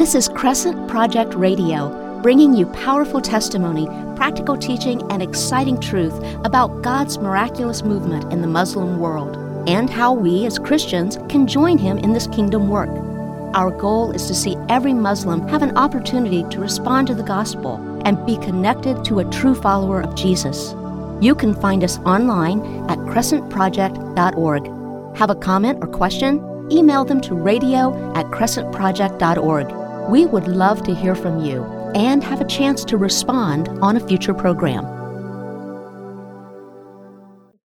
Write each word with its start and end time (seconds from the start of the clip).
This 0.00 0.14
is 0.14 0.30
Crescent 0.30 0.88
Project 0.88 1.34
Radio, 1.34 2.22
bringing 2.22 2.54
you 2.54 2.64
powerful 2.68 3.20
testimony, 3.20 3.84
practical 4.16 4.56
teaching, 4.56 5.02
and 5.12 5.22
exciting 5.22 5.78
truth 5.78 6.14
about 6.42 6.80
God's 6.80 7.18
miraculous 7.18 7.82
movement 7.82 8.32
in 8.32 8.40
the 8.40 8.46
Muslim 8.46 8.98
world 8.98 9.36
and 9.68 9.90
how 9.90 10.14
we 10.14 10.46
as 10.46 10.58
Christians 10.58 11.18
can 11.28 11.46
join 11.46 11.76
Him 11.76 11.98
in 11.98 12.14
this 12.14 12.26
kingdom 12.28 12.70
work. 12.70 12.88
Our 13.54 13.70
goal 13.70 14.12
is 14.12 14.26
to 14.28 14.34
see 14.34 14.56
every 14.70 14.94
Muslim 14.94 15.46
have 15.48 15.60
an 15.60 15.76
opportunity 15.76 16.44
to 16.44 16.60
respond 16.60 17.08
to 17.08 17.14
the 17.14 17.22
gospel 17.22 17.76
and 18.06 18.24
be 18.24 18.38
connected 18.38 19.04
to 19.04 19.18
a 19.18 19.30
true 19.30 19.54
follower 19.54 20.00
of 20.00 20.14
Jesus. 20.14 20.74
You 21.20 21.34
can 21.34 21.52
find 21.52 21.84
us 21.84 21.98
online 22.06 22.62
at 22.88 22.96
crescentproject.org. 23.00 25.16
Have 25.18 25.28
a 25.28 25.34
comment 25.34 25.78
or 25.82 25.88
question? 25.88 26.42
Email 26.72 27.04
them 27.04 27.20
to 27.20 27.34
radio 27.34 28.14
at 28.14 28.24
crescentproject.org. 28.28 29.79
We 30.08 30.26
would 30.26 30.48
love 30.48 30.82
to 30.84 30.94
hear 30.94 31.14
from 31.14 31.44
you 31.44 31.64
and 31.94 32.24
have 32.24 32.40
a 32.40 32.46
chance 32.46 32.84
to 32.86 32.96
respond 32.96 33.68
on 33.80 33.96
a 33.96 34.06
future 34.06 34.34
program. 34.34 34.84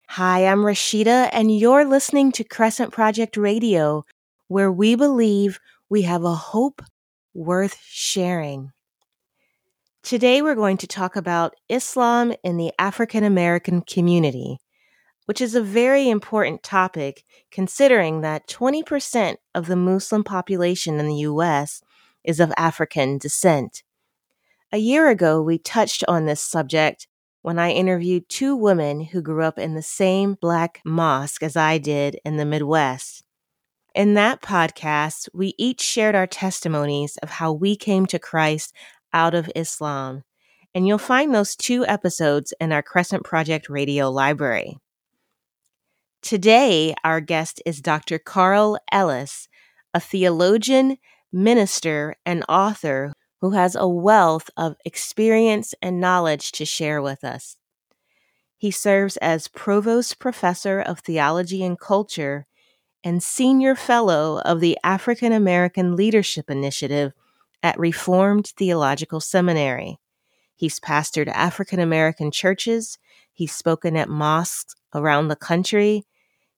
Hi, 0.09 0.47
I'm 0.47 0.61
Rashida, 0.61 1.29
and 1.33 1.55
you're 1.55 1.85
listening 1.85 2.33
to 2.33 2.45
Crescent 2.45 2.93
Project 2.93 3.37
Radio, 3.37 4.05
where 4.49 4.73
we 4.73 4.95
believe 4.95 5.61
we 5.91 6.03
have 6.03 6.25
a 6.25 6.35
hope 6.35 6.83
worth 7.35 7.77
sharing. 7.83 8.73
Today, 10.03 10.41
we're 10.41 10.55
going 10.55 10.79
to 10.79 10.87
talk 10.87 11.17
about 11.17 11.55
Islam 11.69 12.33
in 12.43 12.57
the 12.57 12.73
African 12.79 13.23
American 13.25 13.83
community, 13.83 14.59
which 15.27 15.43
is 15.43 15.55
a 15.55 15.63
very 15.63 16.09
important 16.09 16.63
topic 16.63 17.25
considering 17.51 18.23
that 18.23 18.47
20% 18.47 19.37
of 19.55 19.67
the 19.67 19.77
Muslim 19.77 20.25
population 20.25 20.99
in 20.99 21.07
the 21.07 21.17
U.S 21.17 21.83
is 22.25 22.41
of 22.41 22.53
African 22.57 23.19
descent. 23.19 23.83
A 24.73 24.79
year 24.79 25.09
ago, 25.09 25.43
we 25.43 25.59
touched 25.59 26.05
on 26.07 26.27
this 26.27 26.41
subject 26.41 27.09
when 27.43 27.59
I 27.59 27.71
interviewed 27.71 28.29
two 28.29 28.55
women 28.55 29.01
who 29.01 29.23
grew 29.23 29.43
up 29.43 29.59
in 29.59 29.75
the 29.75 29.83
same 29.83 30.35
black 30.35 30.81
mosque 30.85 31.43
as 31.43 31.57
I 31.57 31.79
did 31.79 32.19
in 32.25 32.37
the 32.37 32.45
Midwest. 32.45 33.25
In 33.95 34.15
that 34.15 34.43
podcast, 34.43 35.29
we 35.35 35.55
each 35.59 35.81
shared 35.81 36.15
our 36.15 36.27
testimonies 36.27 37.17
of 37.23 37.31
how 37.31 37.53
we 37.53 37.75
came 37.75 38.07
to 38.07 38.19
Christ 38.19 38.73
out 39.13 39.35
of 39.35 39.51
Islam. 39.57 40.23
And 40.75 40.87
you'll 40.87 40.99
find 40.99 41.35
those 41.35 41.57
two 41.57 41.85
episodes 41.87 42.55
in 42.61 42.71
our 42.71 42.83
Crescent 42.83 43.25
Project 43.25 43.69
radio 43.69 44.09
library. 44.09 44.79
Today, 46.23 46.95
our 47.03 47.21
guest 47.21 47.61
is 47.67 47.81
Dr. 47.81 48.19
Carl 48.19 48.79
Ellis, 48.93 49.49
a 49.93 49.99
theologian, 49.99 50.99
minister, 51.33 52.17
and 52.27 52.45
author 52.49 53.13
who 53.41 53.51
has 53.51 53.75
a 53.75 53.89
wealth 53.89 54.51
of 54.57 54.77
experience 54.85 55.75
and 55.81 56.01
knowledge 56.01 56.53
to 56.53 56.65
share 56.65 57.01
with 57.01 57.25
us. 57.25 57.57
He 58.57 58.71
serves 58.71 59.17
as 59.19 59.49
Provost 59.49 60.19
Professor 60.19 60.81
of 60.81 61.01
Theology 61.01 61.65
and 61.65 61.81
Culture 61.81 62.47
and 63.03 63.23
Senior 63.23 63.75
Fellow 63.75 64.41
of 64.41 64.61
the 64.61 64.77
African 64.85 65.33
American 65.33 65.97
Leadership 65.97 66.51
Initiative 66.51 67.13
at 67.63 67.79
Reformed 67.79 68.49
Theological 68.49 69.21
Seminary. 69.21 69.99
He's 70.55 70.79
pastored 70.79 71.29
African 71.29 71.81
American 71.81 72.31
churches, 72.31 72.99
he's 73.33 73.53
spoken 73.53 73.97
at 73.97 74.11
mosques 74.11 74.75
around 74.95 75.29
the 75.29 75.37
country, 75.37 76.05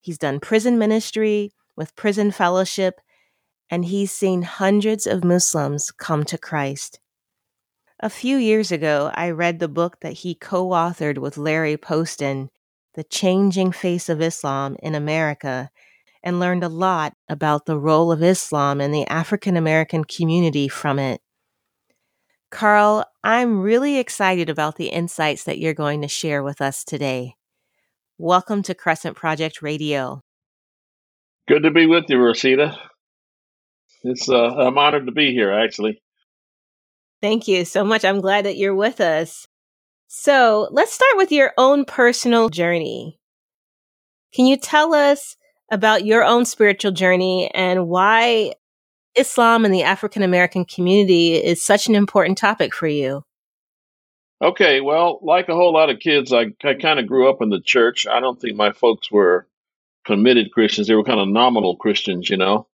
he's 0.00 0.19
done 0.19 0.41
prison 0.41 0.78
ministry 0.78 1.53
with 1.77 1.95
Prison 1.95 2.33
Fellowship 2.33 3.00
and 3.73 3.87
he's 3.87 4.12
seen 4.12 4.42
hundreds 4.42 5.06
of 5.06 5.25
Muslims 5.25 5.91
come 5.91 6.25
to 6.25 6.37
Christ. 6.37 7.01
A 8.01 8.11
few 8.11 8.37
years 8.37 8.70
ago, 8.70 9.11
I 9.15 9.31
read 9.31 9.61
the 9.61 9.69
book 9.69 10.00
that 10.03 10.12
he 10.12 10.34
co 10.34 10.69
authored 10.69 11.16
with 11.16 11.38
Larry 11.38 11.78
Poston, 11.78 12.50
The 12.94 13.05
Changing 13.05 13.72
Face 13.72 14.10
of 14.10 14.21
Islam 14.21 14.77
in 14.83 14.94
America, 14.94 15.71
and 16.22 16.38
learned 16.38 16.62
a 16.62 16.69
lot 16.69 17.15
about 17.31 17.65
the 17.65 17.78
role 17.78 18.12
of 18.12 18.22
Islam 18.22 18.78
in 18.83 18.93
the 18.93 19.06
African 19.06 19.56
American 19.56 20.04
community 20.04 20.69
from 20.69 20.99
it. 20.99 21.22
Carl, 22.50 23.06
I'm 23.25 23.62
really 23.62 23.97
excited 23.97 24.50
about 24.50 24.77
the 24.77 24.89
insights 24.89 25.44
that 25.44 25.59
you're 25.59 25.72
going 25.72 26.03
to 26.03 26.09
share 26.09 26.43
with 26.43 26.60
us 26.60 26.84
today. 26.84 27.37
Welcome 28.19 28.62
to 28.65 28.75
Crescent 28.75 29.16
Project 29.16 29.62
Radio. 29.62 30.21
Good 31.49 31.62
to 31.62 31.71
be 31.71 31.87
with 31.87 32.04
you, 32.10 32.19
Rashida. 32.19 32.91
It's 34.05 34.29
uh, 34.29 34.55
I'm 34.57 34.79
honored 34.79 35.07
to 35.07 35.13
be 35.13 35.33
here, 35.33 35.53
actually. 35.53 36.03
Thank 37.21 37.47
you 37.47 37.65
so 37.65 37.85
much. 37.85 38.05
I'm 38.05 38.21
glad 38.21 38.45
that 38.45 38.57
you're 38.57 38.75
with 38.75 39.01
us. 39.01 39.47
So 40.09 40.69
let's 40.71 40.93
start 40.93 41.17
with 41.17 41.33
your 41.33 41.53
own 41.57 41.85
personal 41.85 42.49
journey. 42.49 43.19
Can 44.35 44.47
you 44.47 44.57
tell 44.57 44.93
us 44.93 45.37
about 45.71 46.05
your 46.05 46.25
own 46.25 46.45
spiritual 46.45 46.93
journey 46.93 47.51
and 47.55 47.89
why 47.89 48.55
Islam 49.15 49.65
and 49.65 49.73
the 49.73 49.85
African 49.85 50.23
American 50.23 50.65
community 50.65 51.34
is 51.34 51.63
such 51.63 51.87
an 51.87 51.95
important 51.95 52.39
topic 52.39 52.75
for 52.75 52.87
you? 52.87 53.25
Okay, 54.43 54.81
well, 54.81 55.21
like 55.23 55.49
a 55.49 55.55
whole 55.55 55.73
lot 55.73 55.91
of 55.91 56.01
kids, 56.01 56.33
I, 56.33 56.47
I 56.65 56.75
kind 56.75 56.99
of 56.99 57.07
grew 57.07 57.31
up 57.31 57.41
in 57.41 57.51
the 57.51 57.61
church. 57.61 58.07
I 58.09 58.19
don't 58.19 58.41
think 58.41 58.57
my 58.57 58.73
folks 58.73 59.11
were 59.11 59.47
committed 60.05 60.51
Christians. 60.51 60.89
They 60.89 60.97
were 60.97 61.05
kind 61.05 61.21
of 61.21 61.29
nominal 61.29 61.77
Christians, 61.77 62.29
you 62.29 62.37
know. 62.37 62.67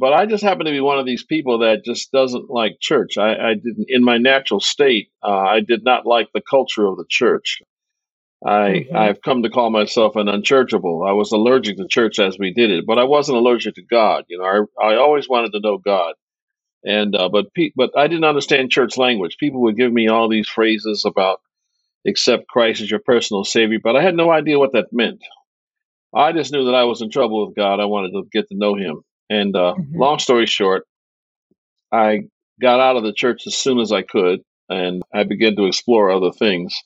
But 0.00 0.14
I 0.14 0.26
just 0.26 0.42
happen 0.42 0.66
to 0.66 0.72
be 0.72 0.80
one 0.80 0.98
of 0.98 1.06
these 1.06 1.24
people 1.24 1.58
that 1.58 1.84
just 1.84 2.10
doesn't 2.10 2.50
like 2.50 2.78
church. 2.80 3.18
I, 3.18 3.50
I 3.50 3.54
didn't, 3.54 3.86
in 3.88 4.02
my 4.02 4.18
natural 4.18 4.60
state, 4.60 5.10
uh, 5.22 5.28
I 5.28 5.60
did 5.60 5.84
not 5.84 6.06
like 6.06 6.28
the 6.32 6.40
culture 6.40 6.86
of 6.86 6.96
the 6.96 7.04
church. 7.08 7.60
I, 8.44 8.50
mm-hmm. 8.50 8.96
I've 8.96 9.20
come 9.20 9.42
to 9.42 9.50
call 9.50 9.70
myself 9.70 10.16
an 10.16 10.26
unchurchable. 10.26 11.06
I 11.06 11.12
was 11.12 11.30
allergic 11.30 11.76
to 11.76 11.86
church 11.86 12.18
as 12.18 12.38
we 12.38 12.52
did 12.52 12.70
it, 12.70 12.86
but 12.86 12.98
I 12.98 13.04
wasn't 13.04 13.36
allergic 13.36 13.74
to 13.74 13.82
God. 13.82 14.24
You 14.28 14.38
know, 14.38 14.66
I, 14.80 14.92
I 14.92 14.96
always 14.96 15.28
wanted 15.28 15.52
to 15.52 15.60
know 15.60 15.76
God, 15.76 16.14
and 16.82 17.14
uh, 17.14 17.28
but 17.28 17.52
pe- 17.52 17.72
but 17.76 17.90
I 17.96 18.08
didn't 18.08 18.24
understand 18.24 18.70
church 18.70 18.96
language. 18.96 19.36
People 19.38 19.60
would 19.62 19.76
give 19.76 19.92
me 19.92 20.08
all 20.08 20.28
these 20.28 20.48
phrases 20.48 21.04
about 21.04 21.40
accept 22.06 22.48
Christ 22.48 22.80
as 22.80 22.90
your 22.90 23.00
personal 23.00 23.44
savior, 23.44 23.78
but 23.82 23.94
I 23.94 24.02
had 24.02 24.16
no 24.16 24.30
idea 24.30 24.58
what 24.58 24.72
that 24.72 24.90
meant. 24.90 25.22
I 26.14 26.32
just 26.32 26.50
knew 26.50 26.64
that 26.64 26.74
I 26.74 26.84
was 26.84 27.02
in 27.02 27.10
trouble 27.10 27.46
with 27.46 27.54
God. 27.54 27.78
I 27.78 27.84
wanted 27.84 28.12
to 28.12 28.22
get 28.32 28.48
to 28.48 28.56
know 28.56 28.74
Him, 28.74 29.02
and 29.30 29.54
uh, 29.54 29.74
mm-hmm. 29.78 29.98
long 29.98 30.18
story 30.18 30.46
short, 30.46 30.84
I 31.92 32.24
got 32.60 32.80
out 32.80 32.96
of 32.96 33.04
the 33.04 33.14
church 33.14 33.44
as 33.46 33.56
soon 33.56 33.78
as 33.78 33.92
I 33.92 34.02
could, 34.02 34.40
and 34.68 35.02
I 35.14 35.22
began 35.22 35.56
to 35.56 35.66
explore 35.66 36.10
other 36.10 36.32
things. 36.32 36.76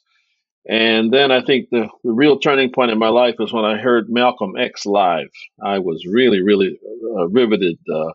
And 0.68 1.12
then 1.12 1.30
I 1.30 1.42
think 1.42 1.68
the, 1.70 1.88
the 2.04 2.12
real 2.12 2.38
turning 2.38 2.70
point 2.72 2.90
in 2.90 2.98
my 2.98 3.08
life 3.08 3.34
was 3.38 3.52
when 3.52 3.64
I 3.64 3.76
heard 3.76 4.06
Malcolm 4.08 4.56
X 4.58 4.86
live. 4.86 5.28
I 5.62 5.78
was 5.80 6.06
really, 6.06 6.42
really 6.42 6.78
uh, 7.18 7.28
riveted, 7.28 7.78
uh, 7.92 8.12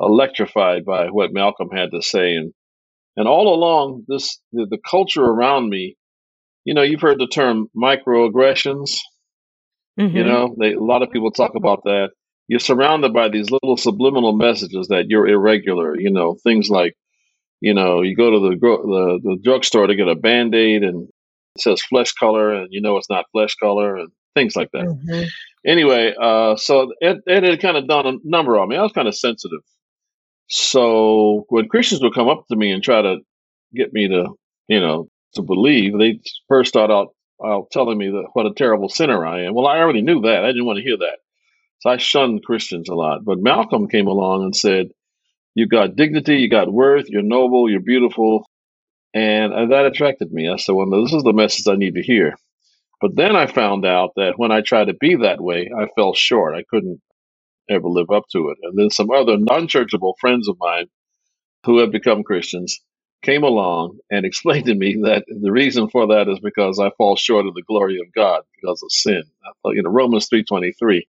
electrified 0.00 0.84
by 0.84 1.08
what 1.08 1.32
Malcolm 1.32 1.68
had 1.70 1.90
to 1.92 2.02
say, 2.02 2.34
and 2.34 2.52
and 3.16 3.28
all 3.28 3.54
along 3.54 4.04
this 4.08 4.40
the, 4.52 4.66
the 4.68 4.78
culture 4.78 5.24
around 5.24 5.68
me. 5.68 5.96
You 6.64 6.74
know, 6.74 6.82
you've 6.82 7.00
heard 7.00 7.20
the 7.20 7.28
term 7.28 7.68
microaggressions. 7.76 8.98
Mm-hmm. 10.00 10.16
You 10.16 10.24
know, 10.24 10.56
they, 10.58 10.72
a 10.72 10.80
lot 10.80 11.02
of 11.02 11.10
people 11.10 11.30
talk 11.30 11.54
about 11.54 11.84
that 11.84 12.10
you're 12.48 12.60
surrounded 12.60 13.12
by 13.12 13.28
these 13.28 13.50
little 13.50 13.76
subliminal 13.76 14.34
messages 14.34 14.88
that 14.88 15.08
you're 15.08 15.26
irregular. 15.26 15.98
You 15.98 16.10
know, 16.10 16.36
things 16.42 16.68
like, 16.68 16.94
you 17.60 17.74
know, 17.74 18.02
you 18.02 18.16
go 18.16 18.30
to 18.30 18.40
the 18.40 18.56
the, 18.56 19.20
the 19.22 19.38
drugstore 19.42 19.86
to 19.86 19.94
get 19.94 20.08
a 20.08 20.14
band 20.14 20.54
aid 20.54 20.82
and 20.82 21.08
it 21.56 21.62
says 21.62 21.82
flesh 21.82 22.12
color, 22.12 22.52
and 22.52 22.68
you 22.70 22.80
know 22.80 22.96
it's 22.96 23.10
not 23.10 23.26
flesh 23.32 23.54
color, 23.54 23.96
and 23.96 24.10
things 24.34 24.56
like 24.56 24.70
that. 24.72 24.84
Mm-hmm. 24.84 25.24
Anyway, 25.66 26.14
uh, 26.20 26.56
so 26.56 26.92
it, 27.00 27.22
it 27.26 27.42
had 27.42 27.60
kind 27.60 27.76
of 27.76 27.88
done 27.88 28.06
a 28.06 28.12
number 28.24 28.58
on 28.58 28.68
me. 28.68 28.76
I 28.76 28.82
was 28.82 28.92
kind 28.92 29.08
of 29.08 29.16
sensitive. 29.16 29.60
So 30.48 31.46
when 31.48 31.68
Christians 31.68 32.02
would 32.02 32.14
come 32.14 32.28
up 32.28 32.46
to 32.48 32.56
me 32.56 32.70
and 32.70 32.82
try 32.82 33.00
to 33.00 33.18
get 33.74 33.92
me 33.92 34.08
to, 34.08 34.28
you 34.68 34.80
know, 34.80 35.08
to 35.34 35.42
believe, 35.42 35.98
they 35.98 36.20
first 36.48 36.68
start 36.68 36.90
out, 36.90 37.08
out 37.44 37.70
telling 37.72 37.96
me 37.96 38.10
that 38.10 38.28
what 38.34 38.46
a 38.46 38.52
terrible 38.54 38.88
sinner 38.88 39.24
I 39.24 39.44
am. 39.44 39.54
Well, 39.54 39.66
I 39.66 39.78
already 39.78 40.02
knew 40.02 40.20
that. 40.22 40.44
I 40.44 40.48
didn't 40.48 40.66
want 40.66 40.78
to 40.78 40.84
hear 40.84 40.98
that. 40.98 41.18
So 41.84 41.90
I 41.90 41.98
shunned 41.98 42.42
Christians 42.42 42.88
a 42.88 42.94
lot. 42.94 43.26
But 43.26 43.40
Malcolm 43.40 43.88
came 43.88 44.06
along 44.06 44.42
and 44.42 44.56
said, 44.56 44.88
You 45.54 45.68
got 45.68 45.96
dignity, 45.96 46.36
you 46.36 46.48
got 46.48 46.72
worth, 46.72 47.10
you're 47.10 47.20
noble, 47.20 47.70
you're 47.70 47.80
beautiful. 47.80 48.46
And 49.12 49.52
uh, 49.52 49.66
that 49.66 49.84
attracted 49.84 50.32
me. 50.32 50.48
I 50.48 50.56
said, 50.56 50.74
Well, 50.74 50.88
this 51.02 51.12
is 51.12 51.22
the 51.22 51.34
message 51.34 51.68
I 51.68 51.76
need 51.76 51.96
to 51.96 52.02
hear. 52.02 52.36
But 53.02 53.16
then 53.16 53.36
I 53.36 53.46
found 53.46 53.84
out 53.84 54.12
that 54.16 54.38
when 54.38 54.50
I 54.50 54.62
tried 54.62 54.86
to 54.86 54.94
be 54.94 55.16
that 55.16 55.42
way, 55.42 55.70
I 55.78 55.88
fell 55.94 56.14
short. 56.14 56.54
I 56.54 56.64
couldn't 56.66 57.02
ever 57.68 57.86
live 57.86 58.10
up 58.10 58.24
to 58.32 58.48
it. 58.48 58.56
And 58.62 58.78
then 58.78 58.88
some 58.88 59.10
other 59.10 59.36
non 59.36 59.68
churchable 59.68 60.14
friends 60.18 60.48
of 60.48 60.56
mine 60.58 60.86
who 61.66 61.80
have 61.80 61.92
become 61.92 62.22
Christians 62.22 62.80
came 63.22 63.42
along 63.42 63.98
and 64.10 64.24
explained 64.24 64.66
to 64.66 64.74
me 64.74 65.02
that 65.02 65.26
the 65.28 65.52
reason 65.52 65.90
for 65.90 66.06
that 66.06 66.30
is 66.30 66.40
because 66.40 66.80
I 66.80 66.92
fall 66.96 67.16
short 67.16 67.44
of 67.44 67.52
the 67.52 67.62
glory 67.68 68.00
of 68.00 68.10
God 68.14 68.40
because 68.58 68.82
of 68.82 68.90
sin. 68.90 69.24
You 69.66 69.82
know, 69.82 69.90
Romans 69.90 70.30
3.23 70.30 71.02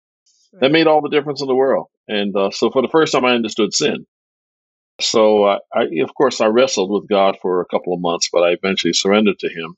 that 0.60 0.72
made 0.72 0.86
all 0.88 1.02
the 1.02 1.10
difference 1.10 1.42
in 1.42 1.48
the 1.48 1.54
world. 1.56 1.88
And 2.08 2.36
uh, 2.36 2.50
so 2.52 2.70
for 2.70 2.82
the 2.82 2.88
first 2.88 3.12
time, 3.12 3.24
I 3.24 3.34
understood 3.34 3.74
sin. 3.74 4.06
So, 5.00 5.44
uh, 5.44 5.58
I, 5.74 5.84
of 6.02 6.14
course, 6.14 6.40
I 6.40 6.46
wrestled 6.46 6.90
with 6.90 7.08
God 7.08 7.36
for 7.42 7.60
a 7.60 7.66
couple 7.66 7.94
of 7.94 8.00
months, 8.00 8.30
but 8.32 8.44
I 8.44 8.50
eventually 8.52 8.94
surrendered 8.94 9.38
to 9.40 9.48
Him, 9.50 9.76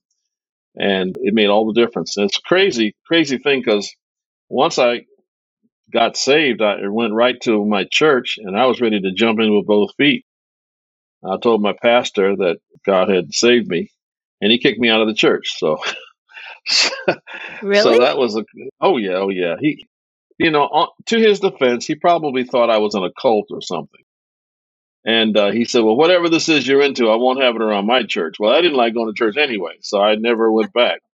and 0.76 1.16
it 1.20 1.34
made 1.34 1.48
all 1.48 1.66
the 1.72 1.80
difference. 1.80 2.16
And 2.16 2.26
it's 2.26 2.38
crazy, 2.38 2.96
crazy 3.06 3.38
thing 3.38 3.60
because 3.64 3.90
once 4.50 4.78
I 4.78 5.06
got 5.92 6.16
saved, 6.16 6.62
I 6.62 6.88
went 6.88 7.14
right 7.14 7.36
to 7.42 7.64
my 7.66 7.86
church, 7.90 8.38
and 8.38 8.58
I 8.58 8.66
was 8.66 8.80
ready 8.80 9.00
to 9.00 9.12
jump 9.14 9.40
in 9.40 9.54
with 9.56 9.66
both 9.66 9.90
feet. 9.96 10.24
I 11.24 11.38
told 11.38 11.62
my 11.62 11.74
pastor 11.82 12.36
that 12.36 12.58
God 12.86 13.10
had 13.10 13.34
saved 13.34 13.68
me, 13.68 13.90
and 14.40 14.52
he 14.52 14.58
kicked 14.58 14.80
me 14.80 14.90
out 14.90 15.02
of 15.02 15.08
the 15.08 15.14
church. 15.14 15.54
So, 15.58 15.78
Really? 17.62 17.82
so 17.82 18.00
that 18.00 18.18
was 18.18 18.36
a 18.36 18.44
oh 18.80 18.98
yeah, 18.98 19.14
oh 19.16 19.30
yeah. 19.30 19.56
He, 19.60 19.86
you 20.38 20.50
know, 20.50 20.62
on, 20.62 20.88
to 21.06 21.18
his 21.18 21.40
defense, 21.40 21.86
he 21.86 21.94
probably 21.94 22.44
thought 22.44 22.70
I 22.70 22.78
was 22.78 22.94
in 22.94 23.02
a 23.04 23.10
cult 23.20 23.46
or 23.50 23.60
something. 23.62 24.00
And 25.04 25.36
uh, 25.36 25.52
he 25.52 25.64
said, 25.64 25.82
"Well, 25.84 25.96
whatever 25.96 26.28
this 26.28 26.48
is 26.48 26.66
you're 26.66 26.82
into, 26.82 27.08
I 27.10 27.16
won't 27.16 27.40
have 27.42 27.54
it 27.54 27.62
around 27.62 27.86
my 27.86 28.02
church." 28.02 28.36
Well, 28.40 28.52
I 28.52 28.60
didn't 28.60 28.76
like 28.76 28.94
going 28.94 29.06
to 29.06 29.16
church 29.16 29.36
anyway, 29.36 29.74
so 29.80 30.00
I 30.00 30.16
never 30.16 30.50
went 30.50 30.72
back. 30.72 31.00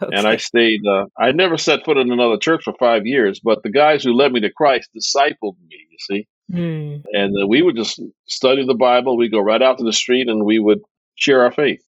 And 0.00 0.28
I 0.28 0.36
stayed. 0.36 0.86
Uh, 0.86 1.06
I 1.18 1.32
never 1.32 1.56
set 1.58 1.84
foot 1.84 1.98
in 1.98 2.12
another 2.12 2.36
church 2.38 2.62
for 2.64 2.72
five 2.78 3.04
years. 3.04 3.40
But 3.42 3.64
the 3.64 3.70
guys 3.70 4.04
who 4.04 4.12
led 4.12 4.30
me 4.32 4.40
to 4.42 4.52
Christ 4.52 4.90
discipled 4.96 5.56
me. 5.68 5.76
You 5.90 5.98
see, 5.98 6.26
Hmm. 6.50 6.96
and 7.12 7.34
uh, 7.42 7.46
we 7.48 7.62
would 7.62 7.74
just 7.76 8.00
study 8.26 8.64
the 8.64 8.74
Bible. 8.74 9.16
We 9.16 9.28
go 9.28 9.40
right 9.40 9.60
out 9.60 9.78
to 9.78 9.84
the 9.84 9.92
street 9.92 10.28
and 10.28 10.44
we 10.44 10.58
would 10.60 10.80
share 11.16 11.42
our 11.42 11.50
faith. 11.52 11.82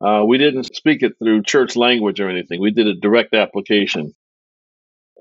Uh, 0.00 0.22
we 0.26 0.38
didn't 0.38 0.74
speak 0.76 1.02
it 1.02 1.14
through 1.18 1.42
church 1.42 1.74
language 1.76 2.20
or 2.20 2.28
anything. 2.30 2.60
We 2.60 2.70
did 2.70 2.86
a 2.86 2.94
direct 2.94 3.34
application. 3.34 4.14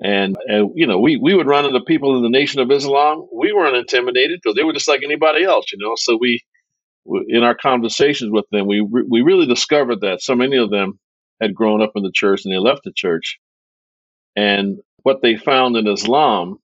And, 0.01 0.37
and 0.47 0.71
you 0.75 0.87
know, 0.87 0.99
we, 0.99 1.17
we 1.17 1.35
would 1.35 1.47
run 1.47 1.65
into 1.65 1.81
people 1.81 2.17
in 2.17 2.23
the 2.23 2.29
Nation 2.29 2.61
of 2.61 2.71
Islam. 2.71 3.27
We 3.33 3.53
weren't 3.53 3.75
intimidated 3.77 4.39
because 4.43 4.55
they 4.55 4.63
were 4.63 4.73
just 4.73 4.87
like 4.87 5.03
anybody 5.03 5.43
else, 5.43 5.65
you 5.71 5.79
know. 5.79 5.93
So 5.97 6.17
we, 6.19 6.39
in 7.29 7.43
our 7.43 7.55
conversations 7.55 8.31
with 8.31 8.45
them, 8.51 8.67
we 8.67 8.81
we 8.81 9.21
really 9.21 9.47
discovered 9.47 10.01
that 10.01 10.21
so 10.23 10.35
many 10.35 10.57
of 10.57 10.71
them 10.71 10.99
had 11.41 11.55
grown 11.55 11.81
up 11.81 11.93
in 11.95 12.03
the 12.03 12.11
church 12.13 12.43
and 12.45 12.53
they 12.53 12.59
left 12.59 12.83
the 12.85 12.93
church, 12.95 13.39
and 14.35 14.79
what 15.03 15.21
they 15.21 15.35
found 15.37 15.77
in 15.77 15.87
Islam 15.87 16.57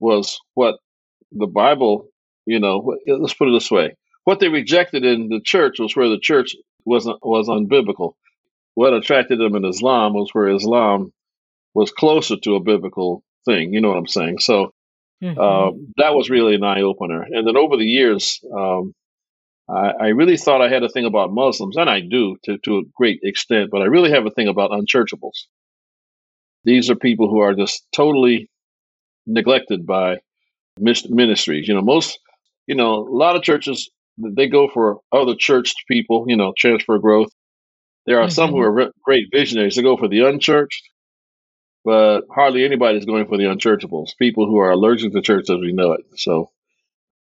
was 0.00 0.38
what 0.54 0.76
the 1.32 1.46
Bible, 1.48 2.08
you 2.46 2.60
know, 2.60 2.96
let's 3.06 3.34
put 3.34 3.48
it 3.48 3.52
this 3.52 3.70
way: 3.70 3.96
what 4.24 4.40
they 4.40 4.48
rejected 4.48 5.04
in 5.04 5.28
the 5.28 5.40
church 5.44 5.78
was 5.80 5.96
where 5.96 6.08
the 6.10 6.20
church 6.20 6.56
wasn't 6.84 7.18
was 7.22 7.48
unbiblical. 7.48 8.14
What 8.74 8.94
attracted 8.94 9.40
them 9.40 9.56
in 9.56 9.64
Islam 9.66 10.14
was 10.14 10.30
where 10.32 10.48
Islam 10.48 11.12
was 11.74 11.90
closer 11.92 12.36
to 12.36 12.56
a 12.56 12.60
biblical 12.60 13.22
thing. 13.46 13.72
You 13.72 13.80
know 13.80 13.88
what 13.88 13.98
I'm 13.98 14.06
saying? 14.06 14.38
So 14.40 14.72
uh, 15.36 15.72
Mhm. 15.72 15.94
that 15.96 16.14
was 16.14 16.30
really 16.30 16.54
an 16.54 16.64
eye 16.64 16.82
opener. 16.82 17.22
And 17.22 17.46
then 17.46 17.56
over 17.56 17.76
the 17.76 17.84
years, 17.86 18.40
um, 18.56 18.94
I, 19.68 19.92
I 20.00 20.08
really 20.08 20.36
thought 20.36 20.62
I 20.62 20.68
had 20.68 20.82
a 20.82 20.88
thing 20.88 21.06
about 21.06 21.32
Muslims, 21.32 21.76
and 21.76 21.88
I 21.90 22.00
do 22.00 22.36
to 22.44 22.58
to 22.64 22.78
a 22.78 22.82
great 22.96 23.20
extent. 23.22 23.70
But 23.70 23.82
I 23.82 23.86
really 23.86 24.10
have 24.10 24.26
a 24.26 24.30
thing 24.30 24.48
about 24.48 24.70
unchurchables. 24.72 25.46
These 26.64 26.90
are 26.90 26.96
people 26.96 27.28
who 27.28 27.40
are 27.40 27.54
just 27.54 27.86
totally 27.92 28.50
neglected 29.26 29.86
by 29.86 30.18
ministries. 30.78 31.68
You 31.68 31.74
know, 31.74 31.82
most, 31.82 32.18
you 32.66 32.74
know, 32.74 32.94
a 33.06 33.16
lot 33.16 33.36
of 33.36 33.42
churches 33.42 33.90
they 34.18 34.48
go 34.48 34.68
for 34.68 35.00
other 35.12 35.34
churched 35.36 35.76
people. 35.88 36.24
You 36.28 36.36
know, 36.36 36.52
transfer 36.56 36.98
growth. 36.98 37.30
There 38.06 38.20
are 38.22 38.30
some 38.30 38.50
who 38.50 38.58
Mhm. 38.58 38.64
are 38.64 38.72
re- 38.72 38.90
great 39.04 39.26
visionaries. 39.32 39.76
They 39.76 39.82
go 39.82 39.96
for 39.96 40.08
the 40.08 40.20
unchurched, 40.20 40.82
but 41.84 42.22
hardly 42.30 42.64
anybody's 42.64 43.04
going 43.04 43.26
for 43.26 43.38
the 43.38 43.44
unchurchables. 43.44 44.16
People 44.18 44.46
who 44.46 44.58
are 44.58 44.70
allergic 44.70 45.12
to 45.12 45.22
church 45.22 45.50
as 45.50 45.58
we 45.58 45.72
know 45.72 45.92
it. 45.92 46.02
So, 46.16 46.50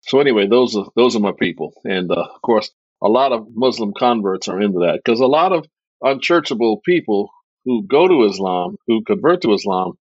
so 0.03 0.21
anyway, 0.21 0.47
those 0.49 0.77
are 0.77 0.87
those 0.97 1.17
are 1.17 1.21
my 1.21 1.33
people, 1.33 1.75
and 1.85 2.11
uh, 2.11 2.29
of 2.35 2.43
course, 2.43 2.71
a 3.03 3.09
lot 3.09 3.33
of 3.33 3.49
Muslim 3.55 3.93
converts 3.97 4.49
are 4.49 4.61
into 4.61 4.81
that 4.81 5.01
because 5.05 5.21
a 5.21 5.27
lot 5.27 5.53
of 5.53 5.67
unchurchable 6.03 6.83
people 6.85 7.31
who 7.65 7.87
go 7.87 8.09
to 8.09 8.25
Islam, 8.25 8.77
who 8.87 9.05
convert 9.05 9.43
to 9.43 9.53
Islam, 9.53 9.93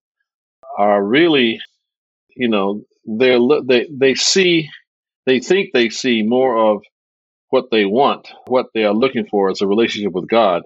are 0.77 1.03
really, 1.03 1.59
you 2.35 2.49
know, 2.49 2.83
they're 3.05 3.39
they 3.65 3.87
they 3.91 4.15
see 4.15 4.69
they 5.25 5.39
think 5.39 5.69
they 5.73 5.89
see 5.89 6.23
more 6.23 6.57
of 6.73 6.83
what 7.49 7.71
they 7.71 7.85
want, 7.85 8.29
what 8.47 8.67
they 8.73 8.83
are 8.83 8.93
looking 8.93 9.25
for 9.25 9.49
as 9.49 9.61
a 9.61 9.67
relationship 9.67 10.13
with 10.13 10.29
God 10.29 10.63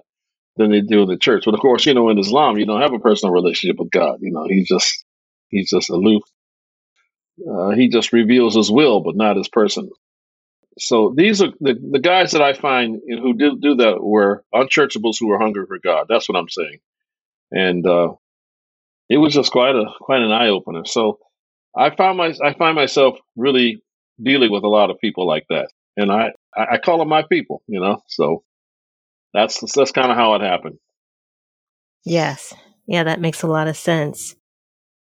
than 0.56 0.70
they 0.70 0.80
do 0.80 1.02
in 1.02 1.08
the 1.08 1.16
church. 1.16 1.44
But 1.44 1.54
of 1.54 1.60
course, 1.60 1.86
you 1.86 1.94
know, 1.94 2.08
in 2.10 2.18
Islam, 2.18 2.58
you 2.58 2.66
don't 2.66 2.80
have 2.80 2.92
a 2.92 2.98
personal 2.98 3.32
relationship 3.32 3.78
with 3.78 3.90
God. 3.90 4.18
You 4.20 4.32
know, 4.32 4.46
he's 4.48 4.68
just 4.68 5.04
he's 5.48 5.70
just 5.70 5.90
aloof. 5.90 6.22
Uh, 7.48 7.70
he 7.70 7.88
just 7.88 8.12
reveals 8.12 8.54
his 8.54 8.70
will, 8.70 9.00
but 9.00 9.16
not 9.16 9.36
his 9.36 9.48
person. 9.48 9.90
So 10.78 11.12
these 11.16 11.40
are 11.42 11.52
the, 11.60 11.74
the 11.74 12.00
guys 12.00 12.32
that 12.32 12.42
I 12.42 12.52
find 12.52 13.00
who 13.08 13.34
do 13.34 13.58
do 13.60 13.76
that 13.76 14.02
were 14.02 14.44
unchurchables 14.54 15.16
who 15.18 15.28
were 15.28 15.38
hungry 15.38 15.66
for 15.66 15.78
God. 15.78 16.06
That's 16.08 16.28
what 16.28 16.36
I'm 16.36 16.48
saying, 16.48 16.78
and 17.52 17.86
uh, 17.86 18.14
it 19.08 19.18
was 19.18 19.34
just 19.34 19.52
quite 19.52 19.76
a 19.76 19.84
quite 20.00 20.22
an 20.22 20.32
eye 20.32 20.48
opener. 20.48 20.84
So 20.84 21.20
I 21.76 21.94
found 21.94 22.18
my 22.18 22.34
I 22.42 22.54
find 22.54 22.74
myself 22.74 23.18
really 23.36 23.82
dealing 24.20 24.50
with 24.50 24.64
a 24.64 24.68
lot 24.68 24.90
of 24.90 24.98
people 24.98 25.26
like 25.26 25.46
that, 25.50 25.68
and 25.96 26.10
I 26.10 26.32
I 26.56 26.78
call 26.78 26.98
them 26.98 27.08
my 27.08 27.22
people. 27.22 27.62
You 27.68 27.80
know, 27.80 28.02
so 28.08 28.42
that's 29.34 29.60
that's 29.74 29.92
kind 29.92 30.10
of 30.10 30.16
how 30.16 30.34
it 30.34 30.40
happened. 30.40 30.78
Yes. 32.04 32.54
Yeah, 32.86 33.04
that 33.04 33.20
makes 33.20 33.42
a 33.42 33.46
lot 33.46 33.68
of 33.68 33.76
sense. 33.76 34.36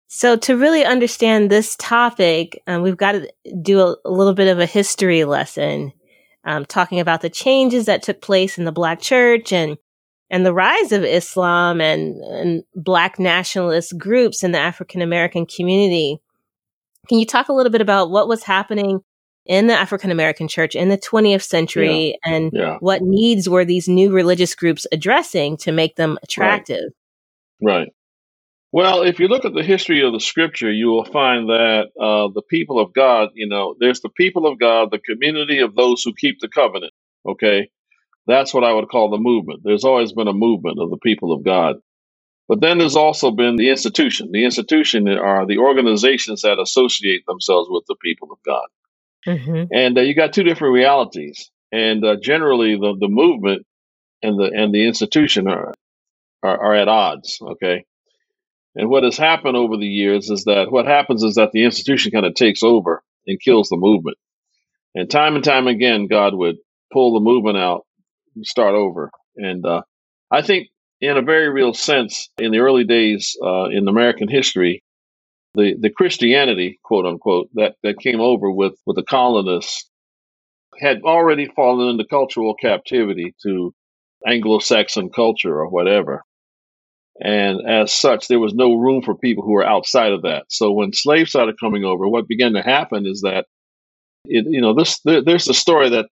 So 0.09 0.37
to 0.37 0.57
really 0.57 0.85
understand 0.85 1.51
this 1.51 1.77
topic, 1.77 2.63
um, 2.67 2.83
we've 2.83 2.97
got 2.97 3.13
to 3.13 3.33
do 3.63 3.81
a, 3.81 3.97
a 4.05 4.11
little 4.11 4.35
bit 4.35 4.49
of 4.49 4.59
a 4.59 4.67
history 4.67 5.25
lesson, 5.25 5.93
um, 6.45 6.65
talking 6.65 6.99
about 6.99 7.21
the 7.21 7.31
changes 7.31 7.87
that 7.87 8.03
took 8.03 8.21
place 8.21 8.59
in 8.59 8.65
the 8.65 8.73
Black 8.73 9.01
Church 9.01 9.53
and 9.53 9.77
and 10.31 10.45
the 10.45 10.53
rise 10.53 10.93
of 10.93 11.05
Islam 11.05 11.81
and, 11.81 12.23
and 12.23 12.63
Black 12.75 13.19
nationalist 13.19 13.97
groups 13.97 14.43
in 14.43 14.53
the 14.53 14.59
African 14.59 15.01
American 15.01 15.47
community. 15.47 16.19
Can 17.09 17.19
you 17.19 17.25
talk 17.25 17.49
a 17.49 17.55
little 17.55 17.73
bit 17.73 17.81
about 17.81 18.11
what 18.11 18.29
was 18.29 18.43
happening 18.43 19.01
in 19.49 19.67
the 19.67 19.75
African 19.75 20.11
American 20.11 20.49
church 20.49 20.77
in 20.77 20.91
the 20.91 20.99
20th 20.99 21.43
century 21.43 22.19
and 22.25 22.53
Yeah, 22.55 22.77
what 22.81 23.03
needs 23.03 23.49
were 23.49 23.65
these 23.65 23.89
new 23.89 24.13
religious 24.13 24.55
groups 24.55 24.87
addressing 24.93 25.57
to 25.59 25.73
make 25.73 25.97
them 25.97 26.19
attractive? 26.23 26.93
right. 27.63 27.89
Well, 28.71 29.03
if 29.03 29.19
you 29.19 29.29
look 29.29 29.47
at 29.47 29.55
the 29.55 29.63
history 29.63 30.03
of 30.03 30.13
the 30.13 30.21
scripture, 30.21 30.71
you 30.71 30.89
will 30.89 31.07
find 31.07 31.49
that 31.49 31.87
uh, 31.99 32.29
the 32.35 32.43
people 32.51 32.79
of 32.79 32.93
God, 32.93 33.31
you 33.35 33.49
know, 33.49 33.75
there's 33.81 34.01
the 34.03 34.11
people 34.11 34.47
of 34.47 34.59
God, 34.59 34.91
the 34.91 34.99
community 34.99 35.61
of 35.61 35.75
those 35.75 36.03
who 36.03 36.13
keep 36.15 36.41
the 36.41 36.49
covenant. 36.49 36.93
Okay. 37.27 37.71
That's 38.27 38.53
what 38.53 38.65
I 38.65 38.73
would 38.73 38.89
call 38.91 39.11
the 39.11 39.19
movement. 39.19 39.63
There's 39.65 39.85
always 39.85 40.13
been 40.13 40.29
a 40.29 40.35
movement 40.35 40.79
of 40.81 40.91
the 40.91 40.99
people 40.99 41.33
of 41.33 41.45
God. 41.45 41.77
But 42.49 42.61
then 42.61 42.79
there's 42.79 42.97
also 42.97 43.31
been 43.31 43.57
the 43.57 43.71
institution. 43.71 44.31
The 44.33 44.45
institution 44.45 45.09
are 45.09 45.47
the 45.47 45.59
organizations 45.59 46.43
that 46.43 46.61
associate 46.61 47.25
themselves 47.27 47.69
with 47.71 47.85
the 47.89 47.97
people 48.03 48.31
of 48.33 48.39
God. 48.45 48.67
Hmm 49.29 49.65
And 49.73 49.99
uh, 49.99 50.03
you 50.03 50.15
got 50.17 50.35
two 50.35 50.45
different 50.45 50.75
realities. 50.75 51.51
And 51.73 52.05
uh, 52.05 52.17
generally, 52.23 52.77
the, 52.77 52.97
the 53.01 53.09
movement 53.09 53.67
and 54.23 54.39
the 54.39 54.51
and 54.55 54.75
the 54.75 54.87
institution 54.87 55.49
are, 55.49 55.75
are 56.43 56.61
are 56.61 56.75
at 56.75 56.89
odds. 56.89 57.39
Okay. 57.43 57.85
And 58.75 58.89
what 58.91 59.05
has 59.05 59.19
happened 59.19 59.57
over 59.57 59.77
the 59.77 59.87
years 59.87 60.31
is 60.31 60.45
that 60.45 60.71
what 60.71 60.87
happens 60.87 61.23
is 61.25 61.35
that 61.35 61.53
the 61.53 61.65
institution 61.65 62.13
kind 62.13 62.27
of 62.27 62.35
takes 62.35 62.63
over 62.63 63.03
and 63.27 63.41
kills 63.41 63.69
the 63.69 63.77
movement. 63.77 64.17
And 64.95 65.11
time 65.11 65.37
and 65.37 65.45
time 65.45 65.69
again, 65.69 66.07
God 66.09 66.35
would 66.35 66.57
pull 66.93 67.15
the 67.15 67.21
movement 67.21 67.59
out, 67.59 67.87
start 68.45 68.75
over. 68.75 69.11
And 69.37 69.67
uh, 69.67 69.83
I 70.31 70.43
think, 70.43 70.69
in 71.01 71.17
a 71.17 71.23
very 71.23 71.51
real 71.51 71.75
sense, 71.75 72.31
in 72.39 72.53
the 72.53 72.61
early 72.61 72.85
days 72.85 73.37
uh, 73.45 73.67
in 73.67 73.89
American 73.89 74.29
history, 74.29 74.83
the, 75.59 75.75
the 75.79 75.91
Christianity, 75.91 76.79
quote 76.83 77.07
unquote, 77.07 77.49
that, 77.55 77.75
that 77.83 77.99
came 78.07 78.21
over 78.21 78.51
with, 78.51 78.75
with 78.87 78.97
the 78.97 79.03
colonists 79.03 79.89
had 80.81 81.03
already 81.03 81.47
fallen 81.57 81.89
into 81.89 82.05
cultural 82.05 82.55
captivity 82.55 83.35
to 83.43 83.75
Anglo 84.27 84.59
Saxon 84.61 85.11
culture 85.11 85.55
or 85.61 85.69
whatever. 85.69 86.25
And 87.21 87.69
as 87.69 87.93
such, 87.93 88.29
there 88.29 88.39
was 88.39 88.55
no 88.55 88.75
room 88.75 89.03
for 89.03 89.17
people 89.17 89.43
who 89.45 89.53
were 89.53 89.67
outside 89.67 90.13
of 90.13 90.23
that. 90.23 90.45
So 90.49 90.73
when 90.73 90.93
slaves 90.93 91.31
started 91.31 91.59
coming 91.59 91.85
over, 91.85 92.09
what 92.09 92.29
began 92.29 92.53
to 92.53 92.63
happen 92.63 93.07
is 93.07 93.23
that, 93.23 93.47
it, 94.25 94.45
you 94.49 94.61
know, 94.61 94.75
this 94.75 95.01
there, 95.05 95.23
there's 95.25 95.49
a 95.49 95.55
story 95.55 95.91
that 95.91 96.07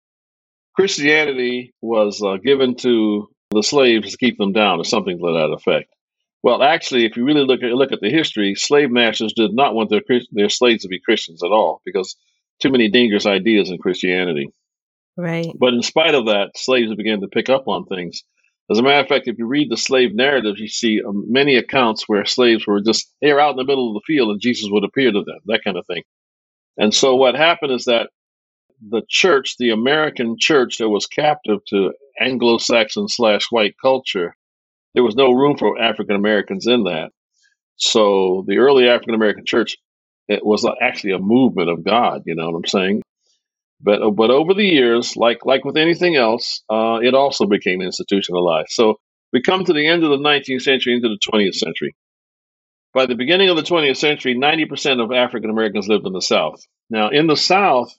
Christianity 0.76 1.74
was 1.82 2.22
uh, 2.22 2.36
given 2.36 2.76
to 2.76 3.28
the 3.50 3.62
slaves 3.62 4.12
to 4.12 4.16
keep 4.16 4.38
them 4.38 4.52
down, 4.52 4.78
or 4.78 4.84
something 4.84 5.18
to 5.18 5.32
that 5.38 5.54
effect. 5.58 5.90
Well, 6.42 6.62
actually, 6.62 7.04
if 7.04 7.16
you 7.16 7.24
really 7.24 7.44
look 7.44 7.62
at 7.62 7.70
look 7.70 7.92
at 7.92 8.00
the 8.00 8.10
history, 8.10 8.54
slave 8.54 8.90
masters 8.90 9.32
did 9.32 9.52
not 9.52 9.74
want 9.74 9.90
their 9.90 10.02
their 10.32 10.48
slaves 10.48 10.82
to 10.82 10.88
be 10.88 11.00
Christians 11.00 11.42
at 11.42 11.52
all, 11.52 11.80
because 11.84 12.16
too 12.60 12.70
many 12.70 12.88
dangerous 12.88 13.26
ideas 13.26 13.70
in 13.70 13.78
Christianity. 13.78 14.48
Right. 15.16 15.52
But 15.58 15.74
in 15.74 15.82
spite 15.82 16.14
of 16.14 16.26
that, 16.26 16.56
slaves 16.56 16.94
began 16.94 17.20
to 17.20 17.28
pick 17.28 17.48
up 17.48 17.68
on 17.68 17.84
things. 17.84 18.24
As 18.70 18.78
a 18.78 18.82
matter 18.82 19.00
of 19.00 19.08
fact, 19.08 19.28
if 19.28 19.38
you 19.38 19.46
read 19.46 19.70
the 19.70 19.76
slave 19.76 20.14
narratives, 20.14 20.58
you 20.58 20.68
see 20.68 21.02
um, 21.06 21.30
many 21.30 21.56
accounts 21.56 22.08
where 22.08 22.24
slaves 22.24 22.66
were 22.66 22.80
just 22.80 23.12
they 23.20 23.32
were 23.32 23.40
out 23.40 23.50
in 23.50 23.56
the 23.56 23.64
middle 23.64 23.88
of 23.88 23.94
the 23.94 24.06
field 24.06 24.30
and 24.30 24.40
Jesus 24.40 24.68
would 24.70 24.84
appear 24.84 25.12
to 25.12 25.22
them, 25.22 25.38
that 25.46 25.64
kind 25.64 25.76
of 25.76 25.86
thing. 25.86 26.02
And 26.76 26.94
so 26.94 27.14
what 27.16 27.34
happened 27.34 27.72
is 27.72 27.84
that 27.84 28.08
the 28.80 29.02
church, 29.08 29.56
the 29.58 29.70
American 29.70 30.36
church 30.38 30.78
that 30.78 30.88
was 30.88 31.06
captive 31.06 31.58
to 31.68 31.92
Anglo 32.18 32.58
Saxon 32.58 33.08
slash 33.08 33.46
white 33.50 33.74
culture, 33.80 34.34
there 34.94 35.04
was 35.04 35.16
no 35.16 35.32
room 35.32 35.56
for 35.56 35.80
African 35.80 36.16
Americans 36.16 36.66
in 36.66 36.84
that. 36.84 37.10
So 37.76 38.44
the 38.46 38.58
early 38.58 38.88
African 38.88 39.14
American 39.14 39.44
church 39.46 39.76
it 40.28 40.44
was 40.44 40.66
actually 40.80 41.12
a 41.12 41.18
movement 41.18 41.68
of 41.68 41.84
God. 41.84 42.22
You 42.26 42.34
know 42.34 42.46
what 42.50 42.56
I'm 42.56 42.66
saying? 42.66 43.02
But 43.80 44.12
but 44.12 44.30
over 44.30 44.54
the 44.54 44.64
years, 44.64 45.16
like 45.16 45.44
like 45.44 45.64
with 45.64 45.76
anything 45.76 46.16
else, 46.16 46.62
uh, 46.70 46.98
it 47.02 47.14
also 47.14 47.46
became 47.46 47.82
institutionalized. 47.82 48.70
So 48.70 49.00
we 49.32 49.42
come 49.42 49.64
to 49.64 49.72
the 49.72 49.86
end 49.86 50.04
of 50.04 50.10
the 50.10 50.18
19th 50.18 50.62
century 50.62 50.94
into 50.94 51.08
the 51.08 51.18
20th 51.32 51.54
century. 51.54 51.94
By 52.94 53.06
the 53.06 53.14
beginning 53.14 53.48
of 53.48 53.56
the 53.56 53.62
20th 53.62 53.96
century, 53.96 54.34
90% 54.36 55.02
of 55.02 55.12
African 55.12 55.48
Americans 55.48 55.88
lived 55.88 56.06
in 56.06 56.12
the 56.12 56.20
South. 56.20 56.60
Now, 56.90 57.08
in 57.08 57.26
the 57.26 57.38
South, 57.38 57.90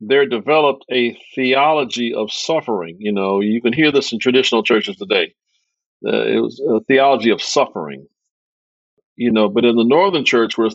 there 0.00 0.26
developed 0.26 0.84
a 0.90 1.16
theology 1.36 2.12
of 2.12 2.32
suffering. 2.32 2.96
You 2.98 3.12
know, 3.12 3.40
you 3.40 3.62
can 3.62 3.72
hear 3.72 3.92
this 3.92 4.12
in 4.12 4.18
traditional 4.18 4.64
churches 4.64 4.96
today. 4.96 5.34
Uh, 6.06 6.26
it 6.26 6.40
was 6.40 6.60
a 6.60 6.80
theology 6.84 7.30
of 7.30 7.42
suffering. 7.42 8.06
You 9.16 9.32
know, 9.32 9.48
but 9.48 9.64
in 9.64 9.76
the 9.76 9.84
Northern 9.84 10.24
church, 10.24 10.56
where 10.56 10.70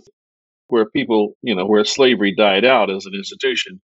where 0.68 0.90
people, 0.90 1.34
you 1.42 1.56
know, 1.56 1.66
where 1.66 1.84
slavery 1.86 2.34
died 2.36 2.66
out 2.66 2.90
as 2.90 3.06
an 3.06 3.14
institution, 3.14 3.82